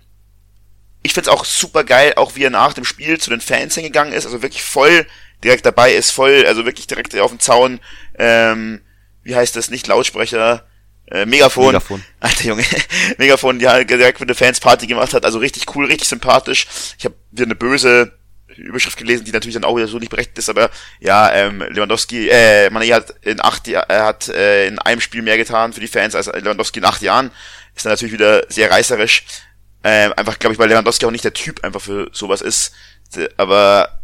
[1.03, 4.13] ich find's auch super geil, auch wie er nach dem Spiel zu den Fans hingegangen
[4.13, 5.07] ist, also wirklich voll
[5.43, 7.81] direkt dabei ist, voll, also wirklich direkt auf dem Zaun,
[8.19, 8.81] ähm,
[9.23, 10.65] wie heißt das, nicht Lautsprecher,
[11.11, 11.67] äh, Megafon.
[11.67, 12.05] Megafon.
[12.21, 12.65] Alter Junge,
[13.19, 16.67] Megafon, die halt direkt mit den Fans Party gemacht hat, also richtig cool, richtig sympathisch.
[16.99, 18.13] Ich habe wieder eine böse
[18.57, 22.29] Überschrift gelesen, die natürlich dann auch wieder so nicht berechtigt ist, aber ja, ähm, Lewandowski,
[22.29, 25.89] äh, Mané hat in acht, er hat äh, in einem Spiel mehr getan für die
[25.89, 27.31] Fans als Lewandowski in acht Jahren.
[27.75, 29.25] Ist dann natürlich wieder sehr reißerisch.
[29.85, 32.73] Ähm, einfach, glaube ich, weil Lewandowski auch nicht der Typ einfach für sowas ist.
[33.37, 34.01] Aber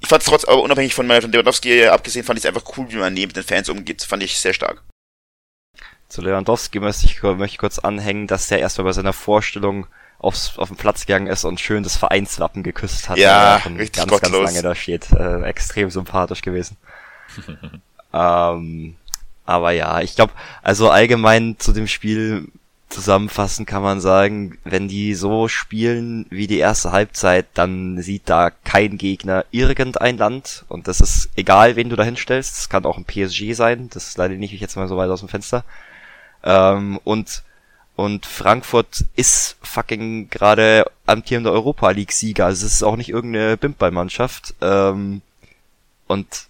[0.00, 2.86] ich fand es trotz, aber unabhängig von, von Lewandowski abgesehen, fand ich es einfach cool,
[2.90, 4.02] wie man mit den Fans umgeht.
[4.02, 4.82] Fand ich sehr stark.
[6.08, 9.86] Zu Lewandowski möchte ich, möchte ich kurz anhängen, dass der erstmal bei seiner Vorstellung
[10.18, 13.18] aufs, auf den Platz gegangen ist und schön das Vereinswappen geküsst hat.
[13.18, 14.32] Ja, richtig ganz, gottlos.
[14.32, 15.10] ganz lange da steht.
[15.12, 16.76] Äh, extrem sympathisch gewesen.
[18.12, 18.96] ähm,
[19.44, 22.48] aber ja, ich glaube, also allgemein zu dem Spiel
[22.92, 28.50] zusammenfassend kann man sagen, wenn die so spielen wie die erste Halbzeit, dann sieht da
[28.50, 32.56] kein Gegner irgendein Land und das ist egal, wen du da hinstellst.
[32.56, 35.20] Das kann auch ein PSG sein, das leider nicht ich jetzt mal so weit aus
[35.20, 35.64] dem Fenster.
[36.44, 37.42] Ähm, und
[37.94, 42.46] und Frankfurt ist fucking gerade amtierender Europa League Sieger.
[42.46, 44.54] Also es ist auch nicht irgendeine Bimballmannschaft.
[44.60, 45.20] Ähm,
[46.06, 46.46] und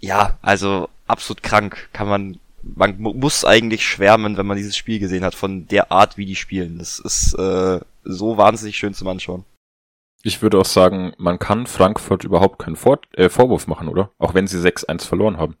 [0.00, 1.88] ja, also absolut krank.
[1.92, 2.38] Kann man,
[2.76, 6.26] man mu- muss eigentlich schwärmen, wenn man dieses Spiel gesehen hat, von der Art, wie
[6.26, 6.78] die spielen.
[6.78, 9.44] Das ist äh, so wahnsinnig schön zum Anschauen.
[10.22, 14.10] Ich würde auch sagen, man kann Frankfurt überhaupt keinen Vor äh, Vorwurf machen, oder?
[14.18, 15.56] Auch wenn sie 6-1 verloren haben.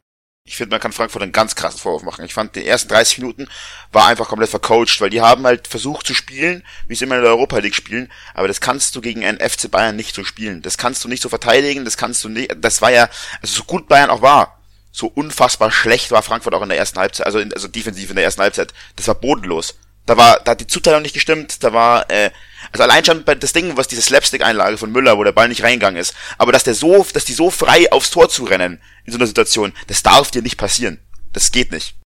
[0.46, 2.24] Ich finde, man kann Frankfurt einen ganz krassen Vorwurf machen.
[2.24, 3.48] Ich fand, die ersten 30 Minuten
[3.92, 7.22] war einfach komplett vercoacht, weil die haben halt versucht zu spielen, wie sie immer in
[7.22, 10.60] der Europa League spielen, aber das kannst du gegen einen FC Bayern nicht so spielen.
[10.60, 13.08] Das kannst du nicht so verteidigen, das kannst du nicht, das war ja,
[13.40, 14.58] also so gut Bayern auch war,
[14.94, 18.16] so unfassbar schlecht war Frankfurt auch in der ersten Halbzeit, also, in, also defensiv in
[18.16, 18.72] der ersten Halbzeit.
[18.94, 19.74] Das war bodenlos.
[20.06, 22.30] Da war, da hat die Zuteilung nicht gestimmt, da war, äh,
[22.70, 26.00] also allein schon das Ding, was diese Slapstick-Einlage von Müller, wo der Ball nicht reingegangen
[26.00, 29.18] ist, aber dass der so, dass die so frei aufs Tor zu rennen in so
[29.18, 31.00] einer Situation, das darf dir nicht passieren.
[31.32, 31.96] Das geht nicht.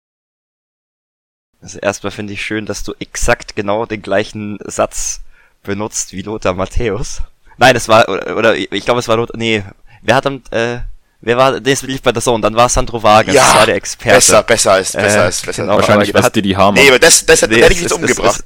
[1.61, 5.20] Also erstmal finde ich schön, dass du exakt genau den gleichen Satz
[5.62, 7.20] benutzt wie Lothar Matthäus.
[7.59, 9.62] Nein, es war, oder, oder ich glaube, es war Lothar, nee,
[10.01, 10.79] wer hat am, äh,
[11.20, 14.16] wer war, das lief bei der Zone, dann war Sandro Wagner, das war der Experte.
[14.16, 15.62] besser, besser als, besser Äh, als, besser.
[15.62, 15.76] genau.
[15.76, 17.92] Wahrscheinlich hat- dir die Haare Nee, aber das, das, das, Nee, hätte ich es- jetzt
[17.92, 18.44] es- umgebracht.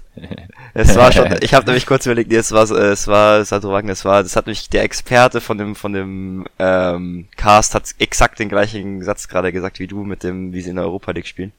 [0.74, 3.72] Es, es war schon, ich habe nämlich kurz überlegt, nee, es war, es war Sandro
[3.72, 7.84] Wagner, es war, das hat nämlich der Experte von dem, von dem, ähm, Cast hat
[7.98, 11.12] exakt den gleichen Satz gerade gesagt wie du mit dem, wie sie in der Europa
[11.12, 11.52] League spielen.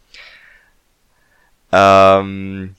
[1.71, 2.75] Ähm,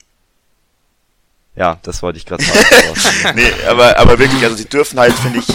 [1.55, 3.35] Ja, das wollte ich gerade sagen.
[3.35, 5.47] nee, aber, aber wirklich, also sie dürfen halt, finde ich,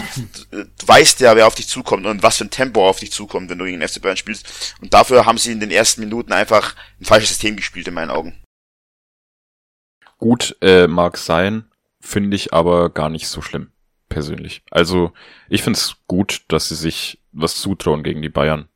[0.50, 3.50] du weißt ja, wer auf dich zukommt und was für ein Tempo auf dich zukommt,
[3.50, 4.74] wenn du gegen den FC Bayern spielst.
[4.80, 8.10] Und dafür haben sie in den ersten Minuten einfach ein falsches System gespielt, in meinen
[8.10, 8.34] Augen.
[10.16, 11.64] Gut, äh, mag sein,
[12.00, 13.70] finde ich aber gar nicht so schlimm,
[14.08, 14.62] persönlich.
[14.70, 15.12] Also,
[15.48, 18.68] ich finde es gut, dass sie sich was zutrauen gegen die Bayern.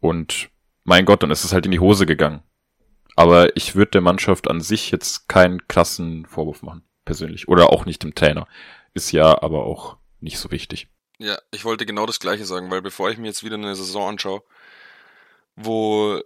[0.00, 0.50] Und
[0.84, 2.42] mein Gott, dann ist es halt in die Hose gegangen.
[3.18, 7.48] Aber ich würde der Mannschaft an sich jetzt keinen krassen Vorwurf machen, persönlich.
[7.48, 8.46] Oder auch nicht dem Trainer.
[8.94, 10.86] Ist ja aber auch nicht so wichtig.
[11.18, 14.10] Ja, ich wollte genau das Gleiche sagen, weil bevor ich mir jetzt wieder eine Saison
[14.10, 14.44] anschaue,
[15.56, 16.20] wo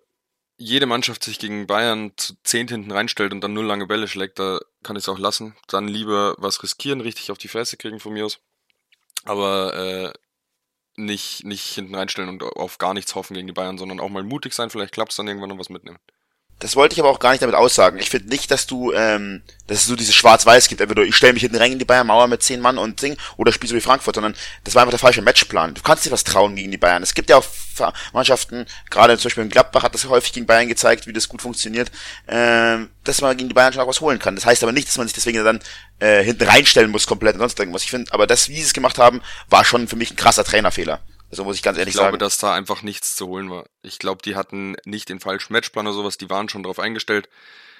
[0.59, 4.39] jede Mannschaft sich gegen Bayern zu zehn hinten reinstellt und dann nur lange Bälle schlägt,
[4.39, 5.57] da kann ich es auch lassen.
[5.69, 8.39] Dann lieber was riskieren, richtig auf die Fresse kriegen von mir aus.
[9.25, 10.13] Aber äh,
[10.97, 14.25] nicht, nicht hinten reinstellen und auf gar nichts hoffen gegen die Bayern, sondern auch mal
[14.25, 15.99] mutig sein, vielleicht klappt es dann irgendwann und was mitnehmen.
[16.62, 17.98] Das wollte ich aber auch gar nicht damit aussagen.
[17.98, 20.81] Ich finde nicht, dass du, ähm, dass es so dieses Schwarz-Weiß gibt.
[20.81, 23.51] Entweder ich stelle mich hinten rein in die Bayern-Mauer mit zehn Mann und Ding, oder
[23.51, 25.75] spiele so wie Frankfurt, sondern das war einfach der falsche Matchplan.
[25.75, 27.03] Du kannst dir was trauen gegen die Bayern.
[27.03, 27.44] Es gibt ja auch
[28.12, 31.42] Mannschaften, gerade zum Beispiel in Gladbach hat das häufig gegen Bayern gezeigt, wie das gut
[31.42, 31.90] funktioniert,
[32.29, 34.37] ähm, dass man gegen die Bayern schon auch was holen kann.
[34.37, 35.59] Das heißt aber nicht, dass man sich deswegen dann
[35.98, 37.83] äh, hinten reinstellen muss komplett und sonst irgendwas.
[37.83, 40.44] Ich finde, aber das, wie sie es gemacht haben, war schon für mich ein krasser
[40.44, 41.01] Trainerfehler.
[41.33, 42.18] Also muss ich ganz ehrlich ich glaube, sagen.
[42.18, 43.64] dass da einfach nichts zu holen war.
[43.81, 47.27] Ich glaube, die hatten nicht den falschen Matchplan oder sowas, die waren schon darauf eingestellt,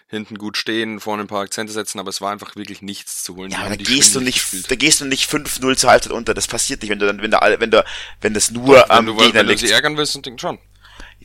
[0.09, 3.37] hinten gut stehen, vorne ein paar Akzente setzen, aber es war einfach wirklich nichts zu
[3.37, 3.51] holen.
[3.51, 6.33] Ja, aber da gehst du nicht, da gehst du nicht 5-0 zur Halbzeit unter.
[6.33, 7.85] Das passiert nicht, wenn du dann, wenn da alle, wenn du,
[8.23, 9.67] wenn das nur wenn am du, Gegner wenn du liegt.
[9.67, 10.59] sie ärgern willst, dann schon.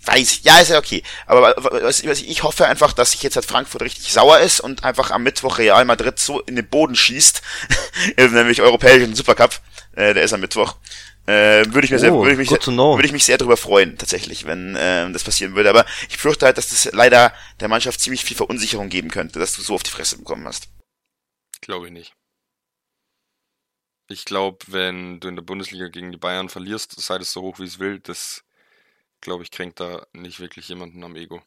[0.03, 1.03] Weiß ich, ja, ist ja okay.
[1.27, 4.83] Aber was, was ich hoffe einfach, dass sich jetzt halt Frankfurt richtig sauer ist und
[4.83, 7.41] einfach am Mittwoch Real Madrid so in den Boden schießt,
[8.17, 9.61] nämlich europäischen Supercup,
[9.93, 10.75] äh, der ist am Mittwoch.
[11.27, 13.57] Äh, würde ich mir sehr, Oh, würde ich mich sehr, würde ich mich sehr darüber
[13.57, 15.69] freuen, tatsächlich, wenn ähm, das passieren würde.
[15.69, 19.53] Aber ich fürchte halt, dass das leider der Mannschaft ziemlich viel Verunsicherung geben könnte, dass
[19.53, 20.69] du so auf die Fresse bekommen hast.
[21.59, 22.13] Glaube ich nicht.
[24.09, 27.59] Ich glaube, wenn du in der Bundesliga gegen die Bayern verlierst, sei das so hoch
[27.59, 28.45] wie es will, das,
[29.19, 31.41] glaube ich, kränkt da nicht wirklich jemanden am Ego.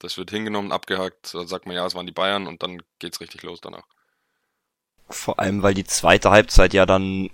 [0.00, 3.20] Das wird hingenommen, abgehakt, da sagt man, ja, es waren die Bayern und dann geht's
[3.20, 3.86] richtig los danach.
[5.08, 7.30] Vor allem, weil die zweite Halbzeit ja dann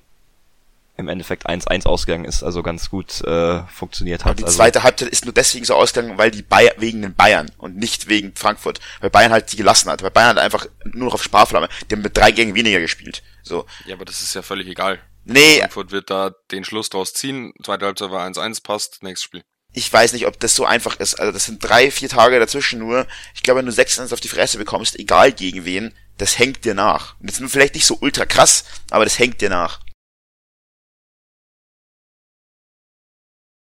[0.97, 4.39] im Endeffekt 1-1 ausgegangen ist, also ganz gut äh, funktioniert Aber hat.
[4.39, 7.51] die also, zweite Halbzeit ist nur deswegen so ausgegangen, weil die Bayern wegen den Bayern
[7.59, 8.81] und nicht wegen Frankfurt.
[9.01, 10.03] Weil Bayern halt die gelassen hat.
[10.03, 11.69] Weil Bayern hat einfach nur noch auf Sparflamme.
[11.91, 13.23] Die haben mit drei Gängen weniger gespielt.
[13.43, 13.67] So.
[13.87, 14.99] Ja, aber das ist ja völlig egal.
[15.25, 17.53] Nee, Frankfurt wird da den Schluss draus ziehen.
[17.63, 19.45] Zweite Halbzeit war 1-1, passt, nächstes Spiel.
[19.73, 21.17] ich weiß nicht, ob das so einfach ist.
[21.17, 23.07] Also das sind drei, vier Tage dazwischen nur.
[23.35, 26.75] Ich glaube, wenn du 6 auf die Fresse bekommst, egal gegen wen, das hängt dir
[26.75, 27.19] nach.
[27.21, 29.81] Und das ist vielleicht nicht so ultra krass, aber das hängt dir nach.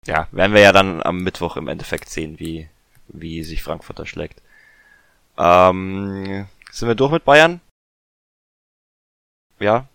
[0.10, 2.68] Ja, werden wir ja dann am Mittwoch im Endeffekt sehen, wie,
[3.08, 4.42] wie sich Frankfurt da schlägt.
[5.38, 7.62] Ähm, sind wir durch mit Bayern?
[9.60, 9.86] Ja.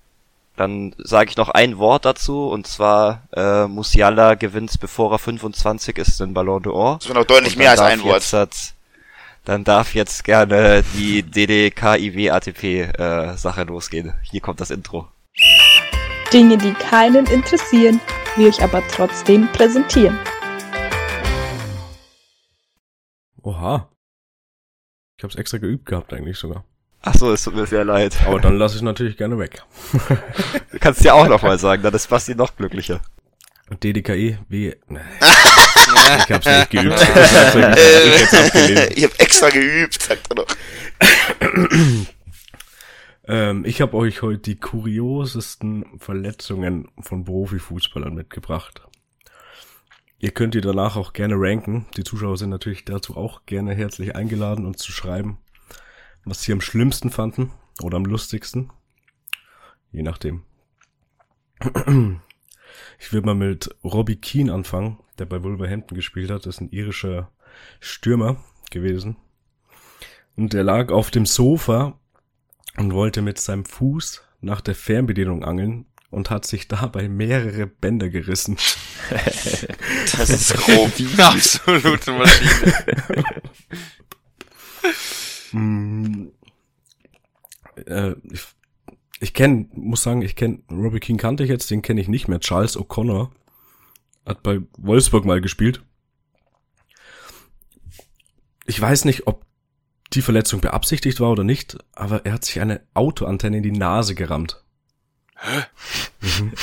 [0.57, 5.99] Dann sage ich noch ein Wort dazu, und zwar äh, Musiala gewinnt, bevor er 25
[5.99, 6.99] ist, den Ballon d'Or.
[6.99, 8.33] Das war noch deutlich mehr als dann ein darf Wort.
[8.33, 8.77] Jetzt
[9.45, 14.13] dann darf jetzt gerne die DDKIW-ATP-Sache losgehen.
[14.23, 15.09] Hier kommt das Intro.
[16.33, 18.01] Dinge, die keinen interessieren,
[18.37, 20.19] wir euch aber trotzdem präsentieren.
[23.43, 23.89] Oha.
[25.17, 26.65] Ich hab's extra geübt gehabt eigentlich sogar.
[27.03, 28.17] Ach so, es tut mir sehr leid.
[28.27, 29.63] Aber dann lasse ich natürlich gerne weg.
[30.73, 33.01] Du kannst ja auch nochmal sagen, dann ist Basti noch glücklicher.
[33.83, 34.75] DDKE, W.
[34.89, 35.01] Nee.
[36.19, 37.01] Ich hab's nicht geübt.
[37.01, 37.55] Ich hab's
[39.05, 40.47] habe extra geübt, sagt er noch.
[43.27, 48.87] Ähm, ich habe euch heute die kuriosesten Verletzungen von Profifußballern mitgebracht.
[50.19, 51.87] Ihr könnt ihr danach auch gerne ranken.
[51.97, 55.39] Die Zuschauer sind natürlich dazu auch gerne herzlich eingeladen, uns zu schreiben,
[56.25, 58.71] was sie am schlimmsten fanden oder am lustigsten.
[59.91, 60.43] Je nachdem.
[62.99, 66.47] Ich will mal mit Robbie Keane anfangen, der bei Wolverhampton gespielt hat.
[66.47, 67.31] Das ist ein irischer
[67.81, 69.17] Stürmer gewesen.
[70.37, 71.99] Und der lag auf dem Sofa
[72.77, 78.09] und wollte mit seinem Fuß nach der Fernbedienung angeln und hat sich dabei mehrere Bänder
[78.09, 78.57] gerissen.
[80.17, 80.93] Das ist grob.
[81.19, 83.25] Absolute Maschine.
[85.53, 86.31] Mm,
[87.87, 88.43] äh, ich
[89.21, 92.29] ich kenne, muss sagen, ich kenne Robbie King kannte ich jetzt, den kenne ich nicht
[92.29, 92.41] mehr.
[92.41, 93.31] Charles O'Connor
[94.27, 95.83] hat bei Wolfsburg mal gespielt.
[98.67, 99.47] Ich weiß nicht, ob
[100.15, 104.15] die Verletzung beabsichtigt war oder nicht, aber er hat sich eine Autoantenne in die Nase
[104.15, 104.63] gerammt.
[106.21, 106.53] Mhm.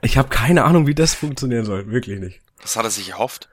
[0.00, 2.40] Ich habe keine Ahnung, wie das funktionieren soll, wirklich nicht.
[2.60, 3.48] Das hat er sich erhofft.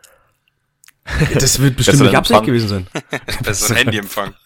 [1.33, 2.87] Das wird bestimmt nicht Absicht gewesen sein.
[3.43, 4.33] Besser Handyempfang.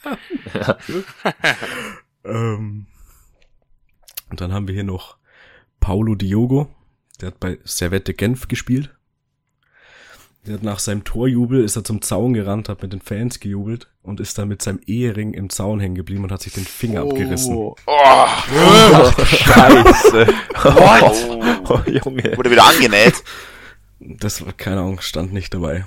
[2.25, 2.88] Ähm,
[4.29, 5.17] und dann haben wir hier noch
[5.81, 6.73] Paulo Diogo.
[7.19, 8.95] Der hat bei Servette Genf gespielt.
[10.45, 13.88] Der hat nach seinem Torjubel ist er zum Zaun gerannt, hat mit den Fans gejubelt
[14.01, 16.99] und ist dann mit seinem Ehering im Zaun hängen geblieben und hat sich den Finger
[17.01, 17.56] abgerissen.
[17.56, 20.27] Oh, Scheiße.
[20.63, 21.69] What?
[21.69, 22.36] Oh, Junge.
[22.36, 23.23] wurde wieder angenäht.
[23.99, 25.86] Das war, keine Ahnung, stand nicht dabei.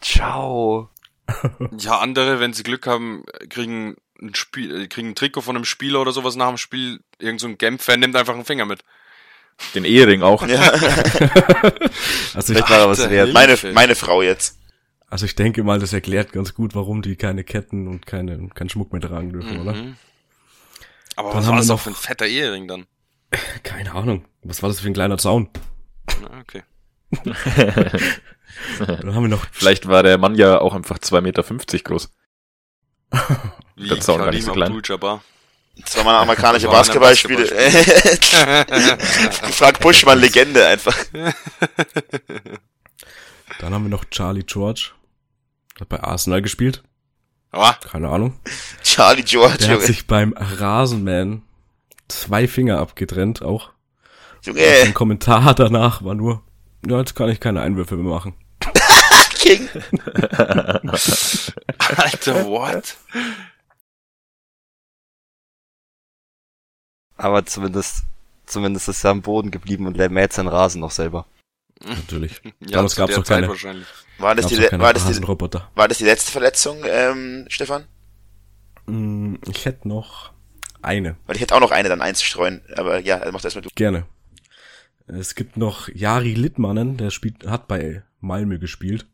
[0.00, 0.88] Ciao.
[1.78, 5.64] Ja, andere, wenn sie Glück haben, kriegen ein Spiel, äh, kriegen ein Trikot von einem
[5.64, 6.98] Spieler oder sowas nach dem Spiel.
[7.18, 8.80] Irgend so ein Genf-Fan nimmt einfach einen Finger mit.
[9.74, 10.46] Den Ehering auch.
[10.46, 10.60] Ja,
[12.34, 13.32] Also ich, Vielleicht war er was wert.
[13.32, 14.58] meine, meine Frau jetzt.
[15.08, 18.68] also ich denke mal, das erklärt ganz gut, warum die keine Ketten und keine, keinen
[18.70, 19.74] Schmuck mehr tragen dürfen, oder?
[19.74, 19.96] Mhm.
[21.16, 22.86] Aber Dann was haben war das noch- für ein fetter Ehering dann?
[23.62, 24.24] Keine Ahnung.
[24.42, 25.48] Was war das für ein kleiner Zaun?
[26.20, 26.62] Na, okay.
[28.78, 31.42] Dann haben wir noch Vielleicht war der Mann ja auch einfach 2,50 Meter
[31.84, 32.12] groß.
[33.76, 34.82] Wie Der Zaun war nicht Karim so klein.
[35.76, 37.46] Das war mal ein amerikanische War ein Basketballspiel.
[39.52, 40.96] Frank Buschmann, Legende einfach.
[43.58, 44.90] Dann haben wir noch Charlie George.
[45.80, 46.82] Hat bei Arsenal gespielt.
[47.50, 48.38] Aber Keine Ahnung.
[48.82, 51.42] Charlie George, Der hat sich beim Rasenman
[52.08, 53.70] zwei Finger abgetrennt auch.
[54.42, 56.42] Junge, Ein Kommentar danach war nur,
[56.86, 58.34] ja, jetzt kann ich keine Einwürfe mehr machen.
[59.34, 59.68] King.
[61.96, 62.96] Alter, what?
[67.22, 68.02] Aber zumindest,
[68.46, 71.26] zumindest ist er am Boden geblieben und mäht seinen Rasen noch selber.
[71.84, 72.40] Natürlich.
[72.60, 73.48] Ja, Damals gab's der noch Zeit keine.
[73.48, 73.86] wahrscheinlich.
[74.18, 75.22] War das, Gab's die, noch le- keine war, das die,
[75.74, 77.84] war das die letzte Verletzung, ähm, Stefan?
[78.86, 80.32] Hm, Ich hätte noch
[80.82, 81.16] eine.
[81.26, 82.62] Weil ich hätte auch noch eine dann einzustreuen.
[82.76, 83.68] Aber ja, also mach das mal du.
[83.74, 84.06] Gerne.
[85.06, 89.06] Es gibt noch Jari Littmannen, der spielt, hat bei Malmö gespielt.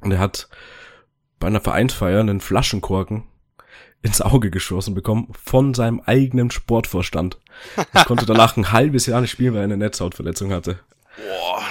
[0.00, 0.48] Und er hat
[1.38, 3.24] bei einer Vereinsfeier einen Flaschenkorken
[4.02, 7.38] ins Auge geschossen bekommen von seinem eigenen Sportvorstand.
[7.92, 10.78] Er konnte danach ein halbes Jahr nicht spielen, weil er eine Netzhautverletzung hatte.
[11.16, 11.62] Boah.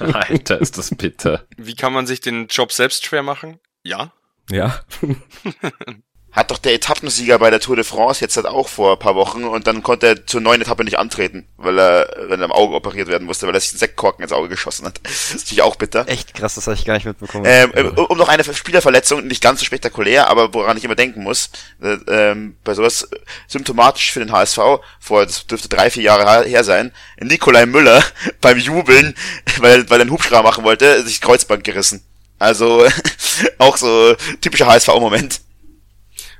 [0.14, 1.44] Alter, ist das bitter.
[1.56, 3.58] Wie kann man sich den Job selbst schwer machen?
[3.82, 4.12] Ja.
[4.50, 4.80] Ja,
[6.36, 9.14] Hat doch der Etappensieger bei der Tour de France jetzt halt auch vor ein paar
[9.14, 12.52] Wochen und dann konnte er zur neuen Etappe nicht antreten, weil er, wenn er am
[12.52, 15.00] Auge operiert werden musste, weil er sich einen Sektkorken ins Auge geschossen hat.
[15.26, 16.06] Das ist natürlich auch bitter.
[16.08, 17.44] Echt krass, das habe ich gar nicht mitbekommen.
[17.48, 21.22] Ähm, äh, um noch eine Spielerverletzung, nicht ganz so spektakulär, aber woran ich immer denken
[21.22, 21.48] muss,
[21.82, 23.16] äh, ähm, bei sowas äh,
[23.48, 24.58] symptomatisch für den HSV,
[25.00, 28.04] vor, das dürfte drei, vier Jahre her- sein, Nikolai Müller
[28.42, 29.14] beim Jubeln,
[29.58, 32.02] weil, weil er einen Hubschrauber machen wollte, sich Kreuzband gerissen.
[32.38, 32.86] Also
[33.58, 35.40] auch so typischer HSV-Moment.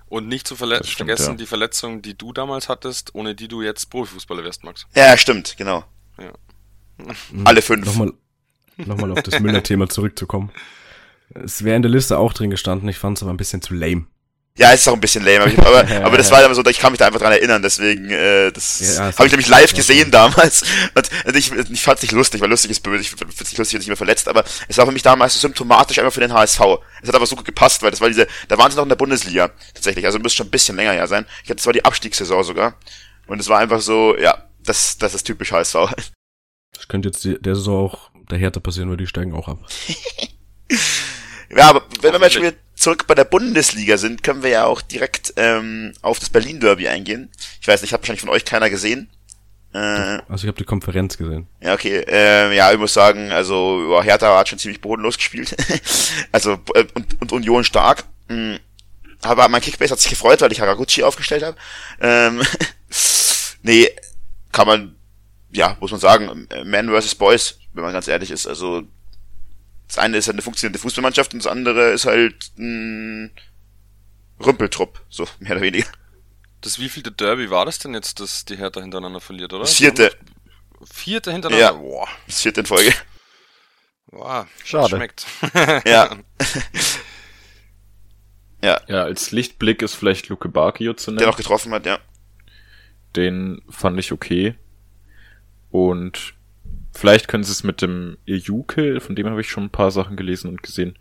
[0.08, 1.36] Und nicht zu stimmt, vergessen ja.
[1.36, 4.86] die Verletzung, die du damals hattest, ohne die du jetzt Profifußballer wärst, Max.
[4.94, 5.84] Ja, stimmt, genau.
[7.44, 7.84] Alle fünf.
[7.84, 8.12] nochmal,
[8.76, 10.50] nochmal auf das Müller-Thema zurückzukommen.
[11.34, 13.74] Es wäre in der Liste auch drin gestanden, ich fand es aber ein bisschen zu
[13.74, 14.06] lame.
[14.58, 16.64] Ja, es ist auch ein bisschen lame, aber, ich, aber, aber das war immer so,
[16.64, 19.48] ich kann mich da einfach dran erinnern, deswegen, äh, das Ja, ja, habe ich nämlich
[19.48, 20.62] live ja, gesehen damals.
[20.94, 23.40] Und, und ich, ich fand es nicht lustig, weil lustig ist böse, ich finde es
[23.40, 26.12] nicht lustig, dass ich mich verletzt, aber es war für mich damals so symptomatisch einfach
[26.12, 26.60] für den HSV.
[27.02, 28.88] Es hat aber so gut gepasst, weil das war diese, da waren sie noch in
[28.88, 31.26] der Bundesliga, tatsächlich, also müsste schon ein bisschen länger her sein.
[31.40, 32.78] Ich glaube, das war die Abstiegssaison sogar.
[33.26, 35.76] Und es war einfach so, ja, das, das ist typisch HSV.
[36.72, 39.58] Das könnte jetzt die, der Saison auch der Hertha passieren, weil die steigen auch ab.
[41.48, 44.64] Ja, aber wenn wir jetzt schon wieder zurück bei der Bundesliga sind, können wir ja
[44.66, 47.30] auch direkt ähm, auf das Berlin-Derby eingehen.
[47.60, 49.10] Ich weiß nicht, hat wahrscheinlich von euch keiner gesehen.
[49.72, 49.78] Äh,
[50.28, 51.48] Also ich habe die Konferenz gesehen.
[51.60, 52.04] ja, okay.
[52.06, 55.56] Ähm, ja, ich muss sagen, also ja, Hertha hat schon ziemlich bodenlos gespielt.
[56.32, 58.04] also äh, und, und Union stark.
[58.28, 58.58] Mhm.
[59.22, 61.56] Aber mein Kickbase hat sich gefreut, weil ich Haraguchi aufgestellt habe.
[62.00, 62.42] Ähm,
[63.62, 63.88] nee,
[64.52, 64.94] kann man,
[65.50, 68.46] ja, muss man sagen, Man versus Boys, wenn man ganz ehrlich ist.
[68.46, 68.82] Also
[69.88, 73.30] das eine ist halt eine funktionierende Fußballmannschaft und das andere ist halt ein
[74.44, 75.86] Rümpeltrupp, so mehr oder weniger.
[76.60, 79.62] Das wievielte Derby war das denn jetzt, dass die Hertha hintereinander verliert, oder?
[79.62, 80.10] Das vierte,
[80.84, 81.66] Vierte hintereinander?
[81.66, 81.72] Ja.
[81.72, 82.08] Boah.
[82.26, 82.92] das vierte in Folge.
[84.08, 84.46] Boah.
[84.64, 84.96] Schade.
[84.96, 85.26] Schmeckt.
[85.86, 86.16] Ja.
[88.62, 91.28] Ja, als Lichtblick ist vielleicht Luke Bakio zu Der nennen.
[91.30, 92.00] noch getroffen hat, ja.
[93.14, 94.56] Den fand ich okay.
[95.70, 96.34] Und
[96.96, 100.16] vielleicht können sie es mit dem Ejuke, von dem habe ich schon ein paar Sachen
[100.16, 100.98] gelesen und gesehen,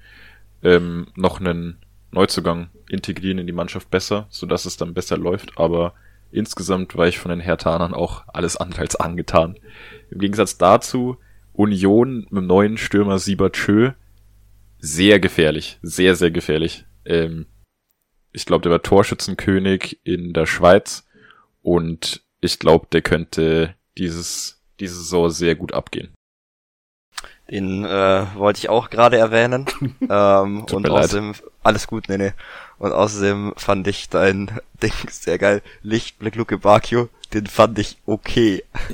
[0.63, 1.77] ähm, noch einen
[2.12, 5.58] Neuzugang integrieren in die Mannschaft besser, sodass es dann besser läuft.
[5.58, 5.93] Aber
[6.31, 9.58] insgesamt war ich von den Herthanern auch alles andere als angetan.
[10.12, 11.17] Im Gegensatz dazu,
[11.54, 13.91] Union mit dem neuen Stürmer Siebert Schö,
[14.79, 16.85] sehr gefährlich, sehr, sehr gefährlich.
[17.06, 17.48] Ähm,
[18.31, 21.08] ich glaube, der war Torschützenkönig in der Schweiz
[21.62, 26.13] und ich glaube, der könnte dieses, diese Saison sehr gut abgehen.
[27.50, 29.65] Den äh, wollte ich auch gerade erwähnen.
[30.10, 31.04] ähm, Tut und mir leid.
[31.06, 32.34] außerdem, alles gut, nee, nee.
[32.78, 35.62] Und außerdem fand ich dein Ding sehr geil.
[35.84, 38.63] Lichtblick Luke Bakio, den fand ich okay.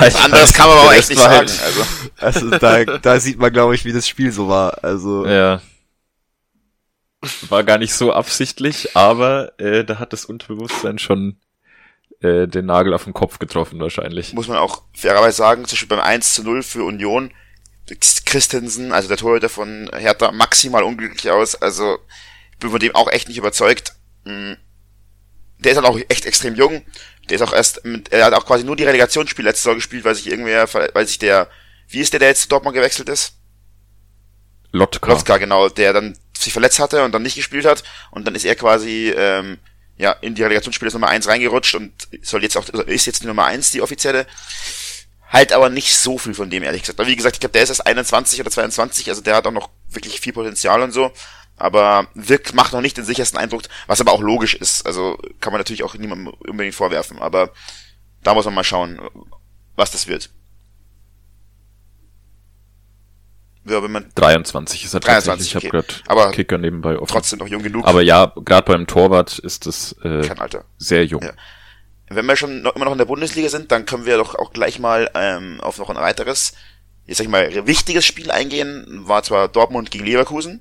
[0.00, 1.48] Was anderes kann man aber echt nicht sagen.
[1.64, 1.84] Also,
[2.16, 4.82] Also da, da sieht man, glaube ich, wie das Spiel so war.
[4.84, 5.60] Also Ja.
[7.48, 11.36] War gar nicht so absichtlich, aber äh, da hat das Unterbewusstsein schon
[12.20, 14.32] äh, den Nagel auf den Kopf getroffen wahrscheinlich.
[14.32, 17.32] muss man auch fairerweise sagen, zum Beispiel beim 1 zu 0 für Union,
[18.24, 21.54] Christensen, also der Torhüter von Hertha, maximal unglücklich aus.
[21.54, 21.98] Also,
[22.52, 23.92] ich bin von dem auch echt nicht überzeugt.
[24.24, 24.54] Mm.
[25.58, 26.82] Der ist halt auch echt extrem jung.
[27.28, 30.04] Der ist auch erst, mit, er hat auch quasi nur die Relegationsspiel letztes Jahr gespielt,
[30.04, 31.48] weil sich irgendwer, weil sich der,
[31.88, 33.34] wie ist der, der jetzt zu Dortmund gewechselt ist?
[34.72, 35.06] Lotka.
[35.06, 38.44] Klotzka, genau, der dann sich verletzt hatte und dann nicht gespielt hat und dann ist
[38.44, 39.58] er quasi ähm,
[39.98, 41.92] ja in die Relegationsspiele Nummer eins reingerutscht und
[42.22, 44.26] soll jetzt auch ist jetzt die Nummer eins die offizielle.
[45.28, 47.00] Halt aber nicht so viel von dem ehrlich gesagt.
[47.00, 49.52] Aber wie gesagt, ich glaube, der ist erst 21 oder 22, also der hat auch
[49.52, 51.10] noch wirklich viel Potenzial und so,
[51.56, 54.86] aber wirkt macht noch nicht den sichersten Eindruck, was aber auch logisch ist.
[54.86, 57.50] Also kann man natürlich auch niemandem unbedingt vorwerfen, aber
[58.22, 59.00] da muss man mal schauen,
[59.74, 60.30] was das wird.
[63.66, 65.64] Man 23 ist er 23, tatsächlich.
[65.64, 67.08] Ich habe gerade Aber Kicker nebenbei offen.
[67.12, 67.84] trotzdem noch jung genug.
[67.84, 70.64] Aber ja, gerade beim Torwart ist es äh, kein Alter.
[70.78, 71.22] sehr jung.
[71.22, 71.32] Ja.
[72.08, 74.52] Wenn wir schon noch, immer noch in der Bundesliga sind, dann können wir doch auch
[74.52, 76.52] gleich mal ähm, auf noch ein weiteres,
[77.06, 78.86] jetzt sag ich mal, wichtiges Spiel eingehen.
[79.08, 80.60] War zwar Dortmund gegen Leverkusen,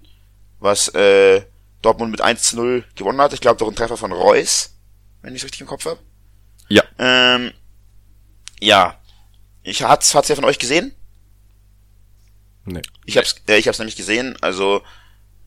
[0.60, 1.44] was äh,
[1.84, 3.34] Dortmund mit 1 zu 0 gewonnen hat.
[3.34, 4.74] Ich glaube, doch ein Treffer von Reus,
[5.22, 6.00] wenn ich es richtig im Kopf habe.
[6.70, 6.82] Ja.
[6.98, 7.52] Ähm,
[8.60, 9.00] ja.
[9.62, 10.96] Ich hat's, hat's ja von euch gesehen?
[12.66, 12.82] Nee.
[13.06, 14.38] Ich hab's, äh, ich hab's nämlich gesehen.
[14.42, 14.82] Also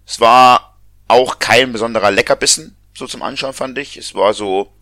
[0.06, 3.96] es war auch kein besonderer Leckerbissen so zum Anschauen fand ich.
[3.96, 4.72] Es war so,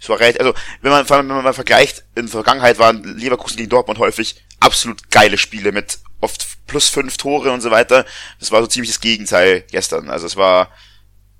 [0.00, 3.56] es war recht, also wenn man wenn man mal vergleicht, in der Vergangenheit waren Leverkusen
[3.56, 8.06] gegen Dortmund häufig absolut geile Spiele mit oft plus fünf Tore und so weiter.
[8.38, 10.08] Das war so ziemlich das Gegenteil gestern.
[10.08, 10.70] Also es war,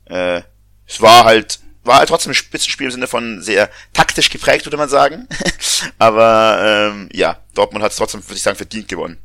[0.06, 0.42] äh,
[0.86, 4.76] es war halt war halt trotzdem ein Spitzenspiel im Sinne von sehr taktisch geprägt, würde
[4.76, 5.26] man sagen.
[5.98, 9.18] Aber ähm, ja, Dortmund hat es trotzdem, würde ich sagen, verdient gewonnen.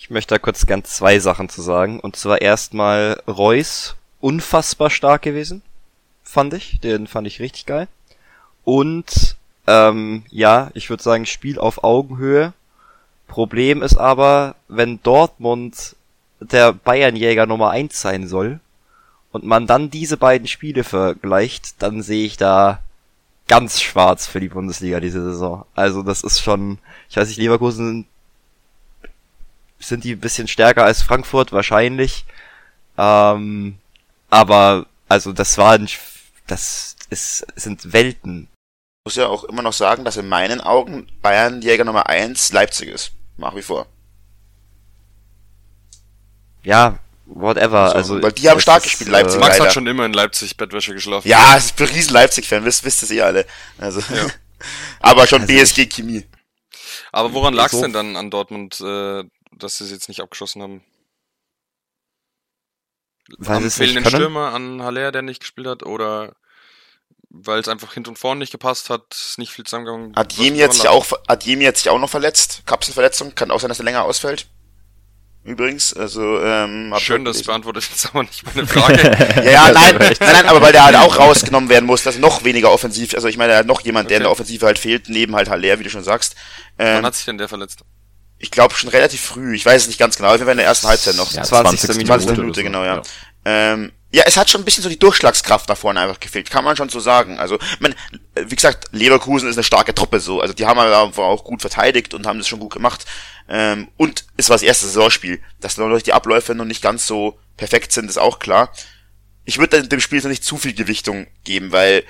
[0.00, 2.00] Ich möchte da kurz gern zwei Sachen zu sagen.
[2.00, 5.60] Und zwar erstmal Reus, unfassbar stark gewesen,
[6.24, 6.80] fand ich.
[6.80, 7.86] Den fand ich richtig geil.
[8.64, 9.36] Und
[9.66, 12.54] ähm, ja, ich würde sagen, Spiel auf Augenhöhe.
[13.28, 15.96] Problem ist aber, wenn Dortmund
[16.40, 18.58] der Bayernjäger Nummer eins sein soll
[19.32, 22.80] und man dann diese beiden Spiele vergleicht, dann sehe ich da
[23.48, 25.66] ganz schwarz für die Bundesliga diese Saison.
[25.74, 26.78] Also das ist schon,
[27.10, 28.06] ich weiß nicht, Leverkusen
[29.80, 32.24] sind die ein bisschen stärker als Frankfurt wahrscheinlich.
[32.98, 33.78] Ähm,
[34.28, 35.88] aber also das waren
[36.46, 38.48] das ist sind Welten.
[39.04, 42.88] muss ja auch immer noch sagen, dass in meinen Augen Bayern Jäger Nummer eins Leipzig
[42.88, 43.12] ist.
[43.38, 43.86] Nach wie vor.
[46.62, 47.88] Ja, whatever.
[47.90, 49.36] So, also weil die haben stark ist, gespielt, Leipzig.
[49.36, 49.64] Äh, Max leider.
[49.66, 51.26] hat schon immer in Leipzig Bettwäsche geschlafen.
[51.28, 53.46] Ja, ich bin ein riesen Leipzig-Fan, wisst, wisst ihr eh alle.
[53.78, 54.26] Also, Ja.
[55.00, 56.26] aber schon Also BSG Chemie.
[57.12, 59.24] Aber woran lag es So- denn dann an Dortmund, äh,
[59.56, 60.84] dass sie es jetzt nicht abgeschossen haben?
[63.38, 64.04] weil am fehlenden.
[64.06, 66.34] Stürmer, an Haller, der nicht gespielt hat, oder
[67.28, 70.16] weil es einfach hinten und vorne nicht gepasst hat, ist nicht viel zusammengegangen.
[70.16, 71.42] Adjemi Was- hat sich auch, hat
[71.76, 72.62] sich auch noch verletzt.
[72.66, 73.34] Kapselverletzung.
[73.36, 74.46] Kann auch sein, dass er länger ausfällt.
[75.44, 77.46] Übrigens, also, ähm, Schön, ich das gelesen.
[77.46, 78.98] beantwortet jetzt aber nicht meine Frage.
[79.44, 82.44] Ja, ja, nein, nein, nein, aber weil der halt auch rausgenommen werden muss, dass noch
[82.44, 84.24] weniger offensiv, also ich meine, da hat noch jemand, der in Okay.
[84.26, 86.34] der Offensive halt fehlt, neben halt Haller, wie du schon sagst.
[86.76, 87.80] Wann Ähm, hat sich denn der verletzt?
[88.40, 90.66] Ich glaube schon relativ früh, ich weiß es nicht ganz genau, wir werden in der
[90.66, 91.30] ersten Halbzeit noch.
[91.32, 91.80] Ja, 20.
[91.80, 91.96] 20.
[91.96, 92.18] Minute.
[92.18, 92.62] Minute, Minute, oder so.
[92.62, 93.02] genau, ja.
[93.44, 96.64] Ähm, ja, es hat schon ein bisschen so die Durchschlagskraft nach vorne einfach gefehlt, kann
[96.64, 97.38] man schon so sagen.
[97.38, 97.94] Also, man,
[98.34, 100.40] wie gesagt, Leverkusen ist eine starke Truppe so.
[100.40, 103.04] Also die haben aber einfach auch gut verteidigt und haben das schon gut gemacht.
[103.48, 105.40] Ähm, und es war das erste Saisonspiel.
[105.60, 108.72] Dass natürlich die Abläufe noch nicht ganz so perfekt sind, ist auch klar.
[109.44, 112.02] Ich würde dem Spiel jetzt noch nicht zu viel Gewichtung geben, weil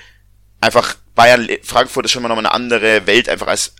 [0.59, 3.75] einfach Bayern, Frankfurt ist schon mal noch mal eine andere Welt einfach als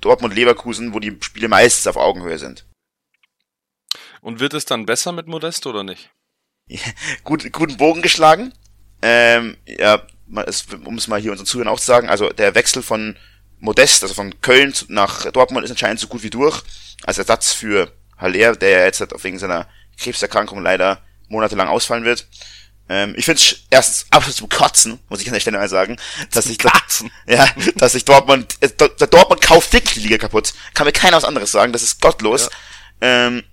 [0.00, 2.66] Dortmund, Leverkusen, wo die Spiele meistens auf Augenhöhe sind.
[4.20, 6.10] Und wird es dann besser mit Modest oder nicht?
[7.24, 8.52] gut, guten Bogen geschlagen.
[9.02, 10.02] Ähm, ja,
[10.84, 13.16] um es mal hier unseren Zuhörern auch zu sagen, also der Wechsel von
[13.58, 16.62] Modest, also von Köln nach Dortmund ist anscheinend so gut wie durch,
[17.04, 22.26] als Ersatz für Haller, der ja jetzt halt wegen seiner Krebserkrankung leider monatelang ausfallen wird.
[22.92, 25.96] Ähm, ich finde es erstens absolut zum Kotzen, muss ich an der Stelle mal sagen,
[26.32, 26.58] dass sich
[27.28, 28.68] ja, dass sich Dortmund, äh,
[29.06, 30.52] Dortmund kauft wirklich die Liga kaputt.
[30.74, 32.50] Kann mir keiner was anderes sagen, das ist gottlos.
[33.00, 33.44] Ähm,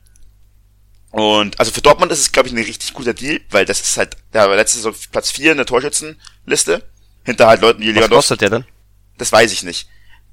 [1.11, 3.95] und also für Dortmund ist es, glaube ich, ein richtig guter Deal, weil das ist
[3.97, 6.83] halt, der war letztes Jahr auf Platz 4 in der Torschützenliste.
[7.23, 8.15] Hinter halt Leuten wie Was Lewandowski.
[8.15, 8.65] kostet der denn?
[9.17, 9.87] Das weiß ich nicht.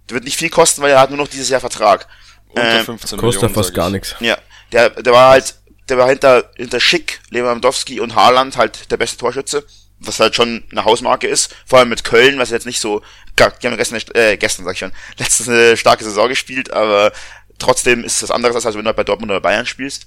[0.08, 2.06] Der wird nicht viel kosten, weil er hat nur noch dieses Jahr Vertrag.
[2.48, 3.54] Unter Ähm, 15 Kostet Millionen.
[3.54, 3.92] fast gar ich.
[3.92, 4.14] nichts.
[4.20, 4.38] Ja,
[4.72, 5.56] der, der war halt,
[5.88, 9.66] der war hinter, hinter Schick, Lewandowski und Haaland halt der beste Torschütze,
[9.98, 13.02] was halt schon eine Hausmarke ist, vor allem mit Köln, was jetzt nicht so,
[13.38, 17.12] die haben gestern, äh, gestern sag ich schon, letztens eine starke Saison gespielt, aber
[17.58, 20.06] trotzdem ist es was anderes, als wenn du halt bei Dortmund oder Bayern spielst.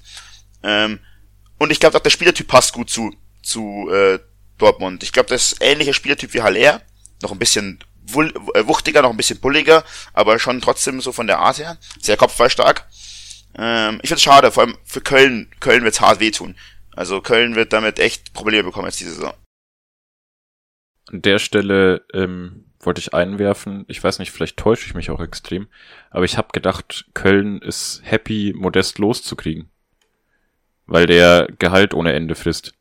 [0.63, 0.99] Ähm,
[1.57, 4.19] und ich glaube auch der Spielertyp passt gut zu, zu äh,
[4.57, 5.03] Dortmund.
[5.03, 6.81] Ich glaube, das ist ähnlicher Spielertyp wie Haller,
[7.21, 7.79] noch ein bisschen
[8.15, 12.17] äh, wuchtiger, noch ein bisschen bulliger, aber schon trotzdem so von der Art her, sehr
[12.17, 12.87] kopfballstark.
[13.55, 15.49] Ähm, ich finde es schade, vor allem für Köln.
[15.59, 16.55] Köln wird's hart wehtun.
[16.95, 19.33] Also Köln wird damit echt Probleme bekommen jetzt diese Saison.
[21.09, 25.21] An der Stelle ähm, wollte ich einwerfen, ich weiß nicht, vielleicht täusche ich mich auch
[25.21, 25.67] extrem,
[26.09, 29.69] aber ich habe gedacht, Köln ist happy, Modest loszukriegen.
[30.85, 32.73] Weil der Gehalt ohne Ende frisst.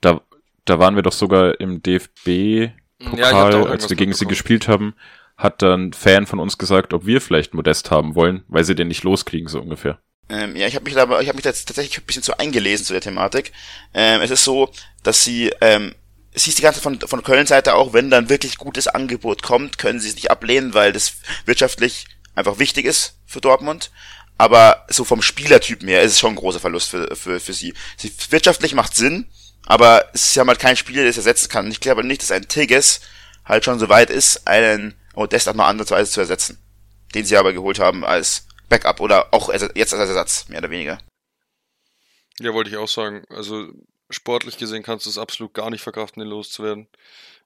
[0.00, 0.20] Da,
[0.64, 2.72] da waren wir doch sogar im DFB
[3.16, 4.94] Ja, als wir gegen sie gespielt haben,
[5.38, 8.88] hat dann Fan von uns gesagt, ob wir vielleicht Modest haben wollen, weil sie den
[8.88, 10.00] nicht loskriegen, so ungefähr.
[10.28, 12.38] Ähm, ja, ich habe mich da, ich habe mich da jetzt tatsächlich ein bisschen zu
[12.38, 13.52] eingelesen zu der Thematik.
[13.94, 14.70] Ähm, es ist so,
[15.04, 15.94] dass sie, ähm,
[16.32, 19.78] es hieß die ganze von von Köln Seite auch, wenn dann wirklich gutes Angebot kommt,
[19.78, 21.14] können sie es nicht ablehnen, weil das
[21.46, 23.90] wirtschaftlich einfach wichtig ist für Dortmund.
[24.36, 27.74] Aber so vom Spielertypen her ist es schon ein großer Verlust für, für, für sie.
[27.96, 28.12] sie.
[28.30, 29.26] Wirtschaftlich macht Sinn,
[29.66, 31.70] aber sie haben halt keinen Spieler, der es ersetzen kann.
[31.70, 33.00] Ich glaube nicht, dass ein Tigges
[33.44, 36.58] halt schon so weit ist, einen Modest auch mal andersweise zu ersetzen.
[37.14, 40.98] Den sie aber geholt haben als Backup oder auch jetzt als Ersatz, mehr oder weniger.
[42.38, 43.24] Ja, wollte ich auch sagen.
[43.30, 43.68] Also
[44.10, 46.86] sportlich gesehen kannst du es absolut gar nicht verkraften, den loszuwerden.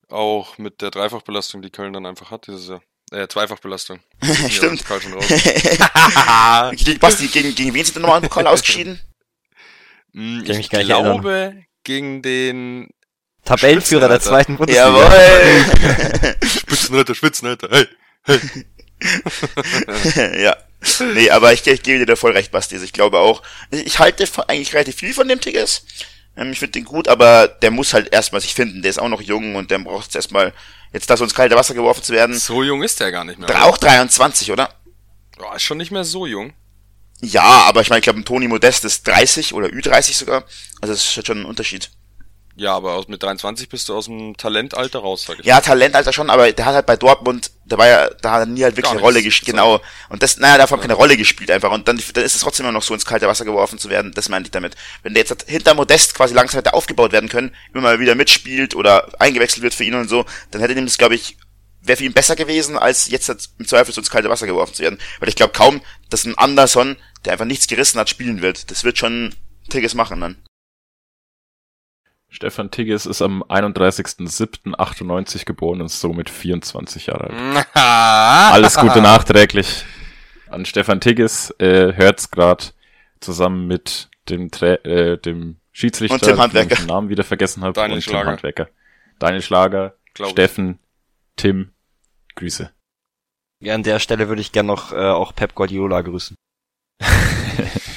[0.09, 2.83] Auch mit der Dreifachbelastung, die Köln dann einfach hat dieses Jahr.
[3.13, 4.01] Äh, Zweifachbelastung.
[4.49, 4.81] Stimmt.
[4.81, 5.27] Ja, Karl schon raus.
[6.85, 9.01] gegen, Basti, gegen, gegen wen sind denn nochmal im Pokal ausgeschieden?
[10.13, 12.91] Hm, ich nicht glaube, gegen den
[13.45, 14.89] Tabellenführer der zweiten Bundesliga.
[14.89, 16.37] Jawohl!
[16.47, 17.89] Spitzenreiter, Spitzenreiter, hey!
[20.43, 20.57] ja.
[21.15, 22.75] Nee, aber ich, ich gebe dir da voll recht, Basti.
[22.75, 25.85] Also Ich glaube auch, ich, ich halte von- eigentlich relativ viel von dem Tigges.
[26.37, 28.83] Ähm, ich finde den gut, aber der muss halt erstmal sich finden.
[28.83, 30.53] Der ist auch noch jung und der braucht jetzt erstmal,
[30.93, 32.37] jetzt da so ins kalte Wasser geworfen zu werden.
[32.37, 33.65] So jung ist der gar nicht mehr.
[33.65, 34.75] Auch 23, oder?
[35.39, 36.53] Oh, ist schon nicht mehr so jung.
[37.21, 40.45] Ja, aber ich meine, ich glaube, ein Toni Modest ist 30 oder Ü30 sogar.
[40.81, 41.91] Also das ist schon ein Unterschied.
[42.55, 45.47] Ja, aber aus, mit 23 bist du aus dem Talentalter raus, sag ich.
[45.47, 48.47] Ja, Talentalter schon, aber der hat halt bei Dortmund, der war ja, da hat er
[48.47, 49.81] nie halt wirklich eine Rolle gespielt, genau.
[50.11, 51.71] Und das, naja, davon keine Rolle gespielt einfach.
[51.71, 54.13] Und dann, dann ist es trotzdem immer noch so ins kalte Wasser geworfen zu werden,
[54.15, 54.75] das meinte ich damit.
[55.03, 58.15] Wenn der jetzt halt hinter Modest quasi langsam hätte aufgebaut werden können, immer mal wieder
[58.15, 61.39] mitspielt oder eingewechselt wird für ihn und so, dann hätte ihm das, glaube ich,
[61.81, 64.75] wäre für ihn besser gewesen, als jetzt halt im Zweifel so ins kalte Wasser geworfen
[64.75, 64.99] zu werden.
[65.21, 65.81] Weil ich glaube kaum,
[66.11, 68.71] dass ein Anderson, der einfach nichts gerissen hat, spielen wird.
[68.71, 69.35] Das wird schon
[69.69, 70.37] Tigges machen dann.
[72.33, 77.67] Stefan Tigges ist am 31.07.98 geboren und ist somit 24 Jahre alt.
[77.75, 79.85] Alles Gute nachträglich
[80.49, 81.51] an Stefan Tigges.
[81.59, 82.73] Äh, hört's grad
[83.21, 86.69] zusammen mit dem, Tra äh, dem Schiedsrichter, Und Tim Handwerker.
[86.69, 88.31] den ich den Namen wieder vergessen habe, Daniel und Tim Schlager.
[88.31, 88.69] Handwerker.
[89.19, 90.33] Daniel Schlager, Glaub ich.
[90.33, 90.79] Steffen,
[91.37, 91.73] Tim,
[92.35, 92.71] Grüße.
[93.61, 96.35] Ja, an der Stelle würde ich gern noch äh, auch Pep Guardiola grüßen.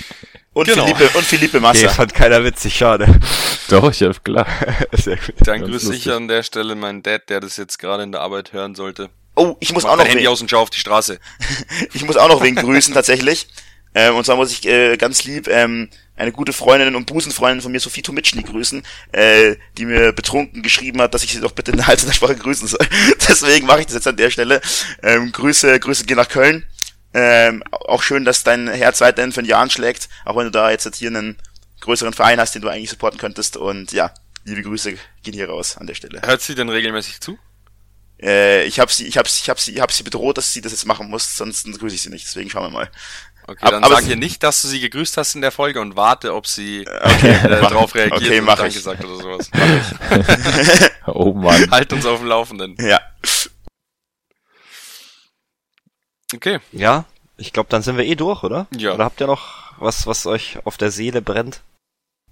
[0.56, 0.86] Und Genau.
[0.86, 1.90] Philippe, und Philippe Massa.
[1.90, 3.20] fand keiner witzig, schade.
[3.68, 4.48] Doch, ich hab klar.
[4.94, 5.36] Sehr gut.
[5.42, 6.14] Dann Ganz grüße ich lustig.
[6.14, 9.10] an der Stelle meinen Dad, der das jetzt gerade in der Arbeit hören sollte.
[9.36, 11.20] Oh, ich muss Mach auch noch Handy aus und schau auf die Straße.
[11.94, 13.48] Ich muss auch noch wen grüßen tatsächlich.
[13.94, 17.72] Ähm, und zwar muss ich äh, ganz lieb ähm, eine gute Freundin und Busenfreundin von
[17.74, 18.82] mir, Sophie Tomitschny, grüßen,
[19.12, 22.70] äh, die mir betrunken geschrieben hat, dass ich sie doch bitte in der Sprache grüßen
[22.70, 22.86] soll.
[23.28, 24.62] Deswegen mache ich das jetzt an der Stelle.
[25.04, 26.66] Ähm, Grüße, Grüße gehen nach Köln.
[27.18, 30.70] Ähm, auch schön, dass dein Herz weiterhin für ein Jahr anschlägt, auch wenn du da
[30.70, 31.38] jetzt hier einen
[31.80, 33.56] größeren Verein hast, den du eigentlich supporten könntest.
[33.56, 34.14] Und ja,
[34.44, 34.92] liebe Grüße
[35.24, 36.22] gehen hier raus an der Stelle.
[36.26, 37.38] Hört sie denn regelmäßig zu?
[38.22, 40.60] Äh, ich habe sie, ich habe ich habe sie, ich habe sie bedroht, dass sie
[40.62, 42.26] das jetzt machen muss, sonst grüße ich sie nicht.
[42.28, 42.90] Deswegen schauen wir mal.
[43.48, 45.96] Okay, dann aber sag ihr nicht, dass du sie gegrüßt hast in der Folge und
[45.96, 48.84] warte, ob sie Okay, äh, mach- drauf reagiert okay, und mach Danke ich.
[48.84, 49.52] sagt oder sowas.
[51.08, 51.70] Oh Mann.
[51.72, 52.76] halt uns auf dem Laufenden.
[52.80, 53.00] Ja.
[56.34, 56.60] Okay.
[56.72, 57.06] Ja,
[57.38, 58.68] ich glaube, dann sind wir eh durch, oder?
[58.76, 58.94] Ja.
[58.94, 61.62] Oder habt ihr noch was, was euch auf der Seele brennt?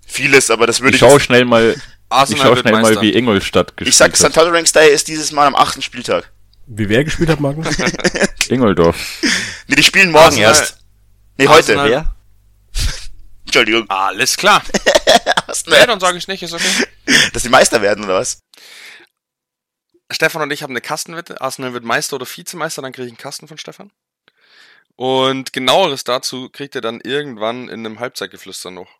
[0.06, 1.08] Vieles, aber das würde Ich ich.
[1.10, 2.96] schau schnell mal, ich Arsenal schau wird schnell Meister.
[2.96, 4.18] mal, wie Ingolstadt gespielt ich sag, hat.
[4.18, 4.34] St.
[4.34, 6.32] Tolerance Day ist dieses Mal am achten Spieltag.
[6.66, 7.68] Wie wer gespielt hat, Magnus?
[8.50, 8.96] Ingoldorf.
[9.68, 10.78] Nee, die spielen morgen Arsenal- erst.
[11.38, 11.78] Nee, heute.
[11.78, 12.16] Arsenal- Wer?
[13.46, 13.90] Entschuldigung.
[13.90, 14.62] Alles klar.
[15.68, 15.88] Nee, ne?
[15.88, 16.66] dann sage ich nicht, ist okay.
[17.32, 18.40] Dass die Meister werden, oder was?
[20.14, 21.42] Stefan und ich haben eine Kastenwette.
[21.42, 23.92] Arsenal wird Meister oder Vizemeister, dann kriege ich einen Kasten von Stefan.
[24.96, 29.00] Und genaueres dazu kriegt er dann irgendwann in einem Halbzeitgeflüster noch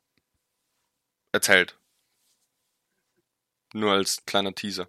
[1.32, 1.78] erzählt.
[3.74, 4.88] Nur als kleiner Teaser.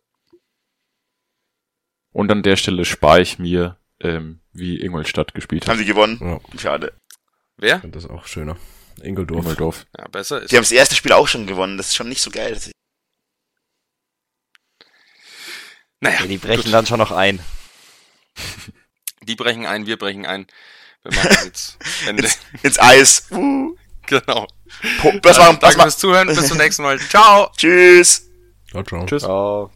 [2.12, 5.78] Und an der Stelle spare ich mir, ähm, wie Ingolstadt gespielt Haben hat.
[5.78, 6.18] sie gewonnen?
[6.20, 6.58] Ja.
[6.58, 6.92] Schade.
[7.56, 7.82] Wer?
[7.84, 8.56] Ich das auch schöner.
[9.02, 9.44] Ingeldorf.
[9.44, 9.86] Düsseldorf.
[9.98, 10.52] Ja, besser ist.
[10.52, 11.76] Die haben das erste Spiel auch schon gewonnen.
[11.76, 12.58] Das ist schon nicht so geil.
[16.04, 16.72] Naja, Ja, die brechen gut.
[16.72, 17.40] dann schon noch ein.
[19.22, 20.46] Die brechen ein, wir brechen ein.
[21.02, 22.24] Wir machen jetzt Ende.
[22.24, 23.26] Ins, ins Eis.
[23.30, 23.74] Uh.
[24.06, 24.46] genau.
[25.00, 26.28] Po- Das war, das Danke war, fürs Zuhören.
[26.28, 26.98] Bis zum nächsten Mal.
[27.00, 27.50] Ciao.
[27.56, 28.28] tschüss.
[28.70, 29.06] Ciao, ciao.
[29.06, 29.22] Tschüss.
[29.22, 29.70] Ciao.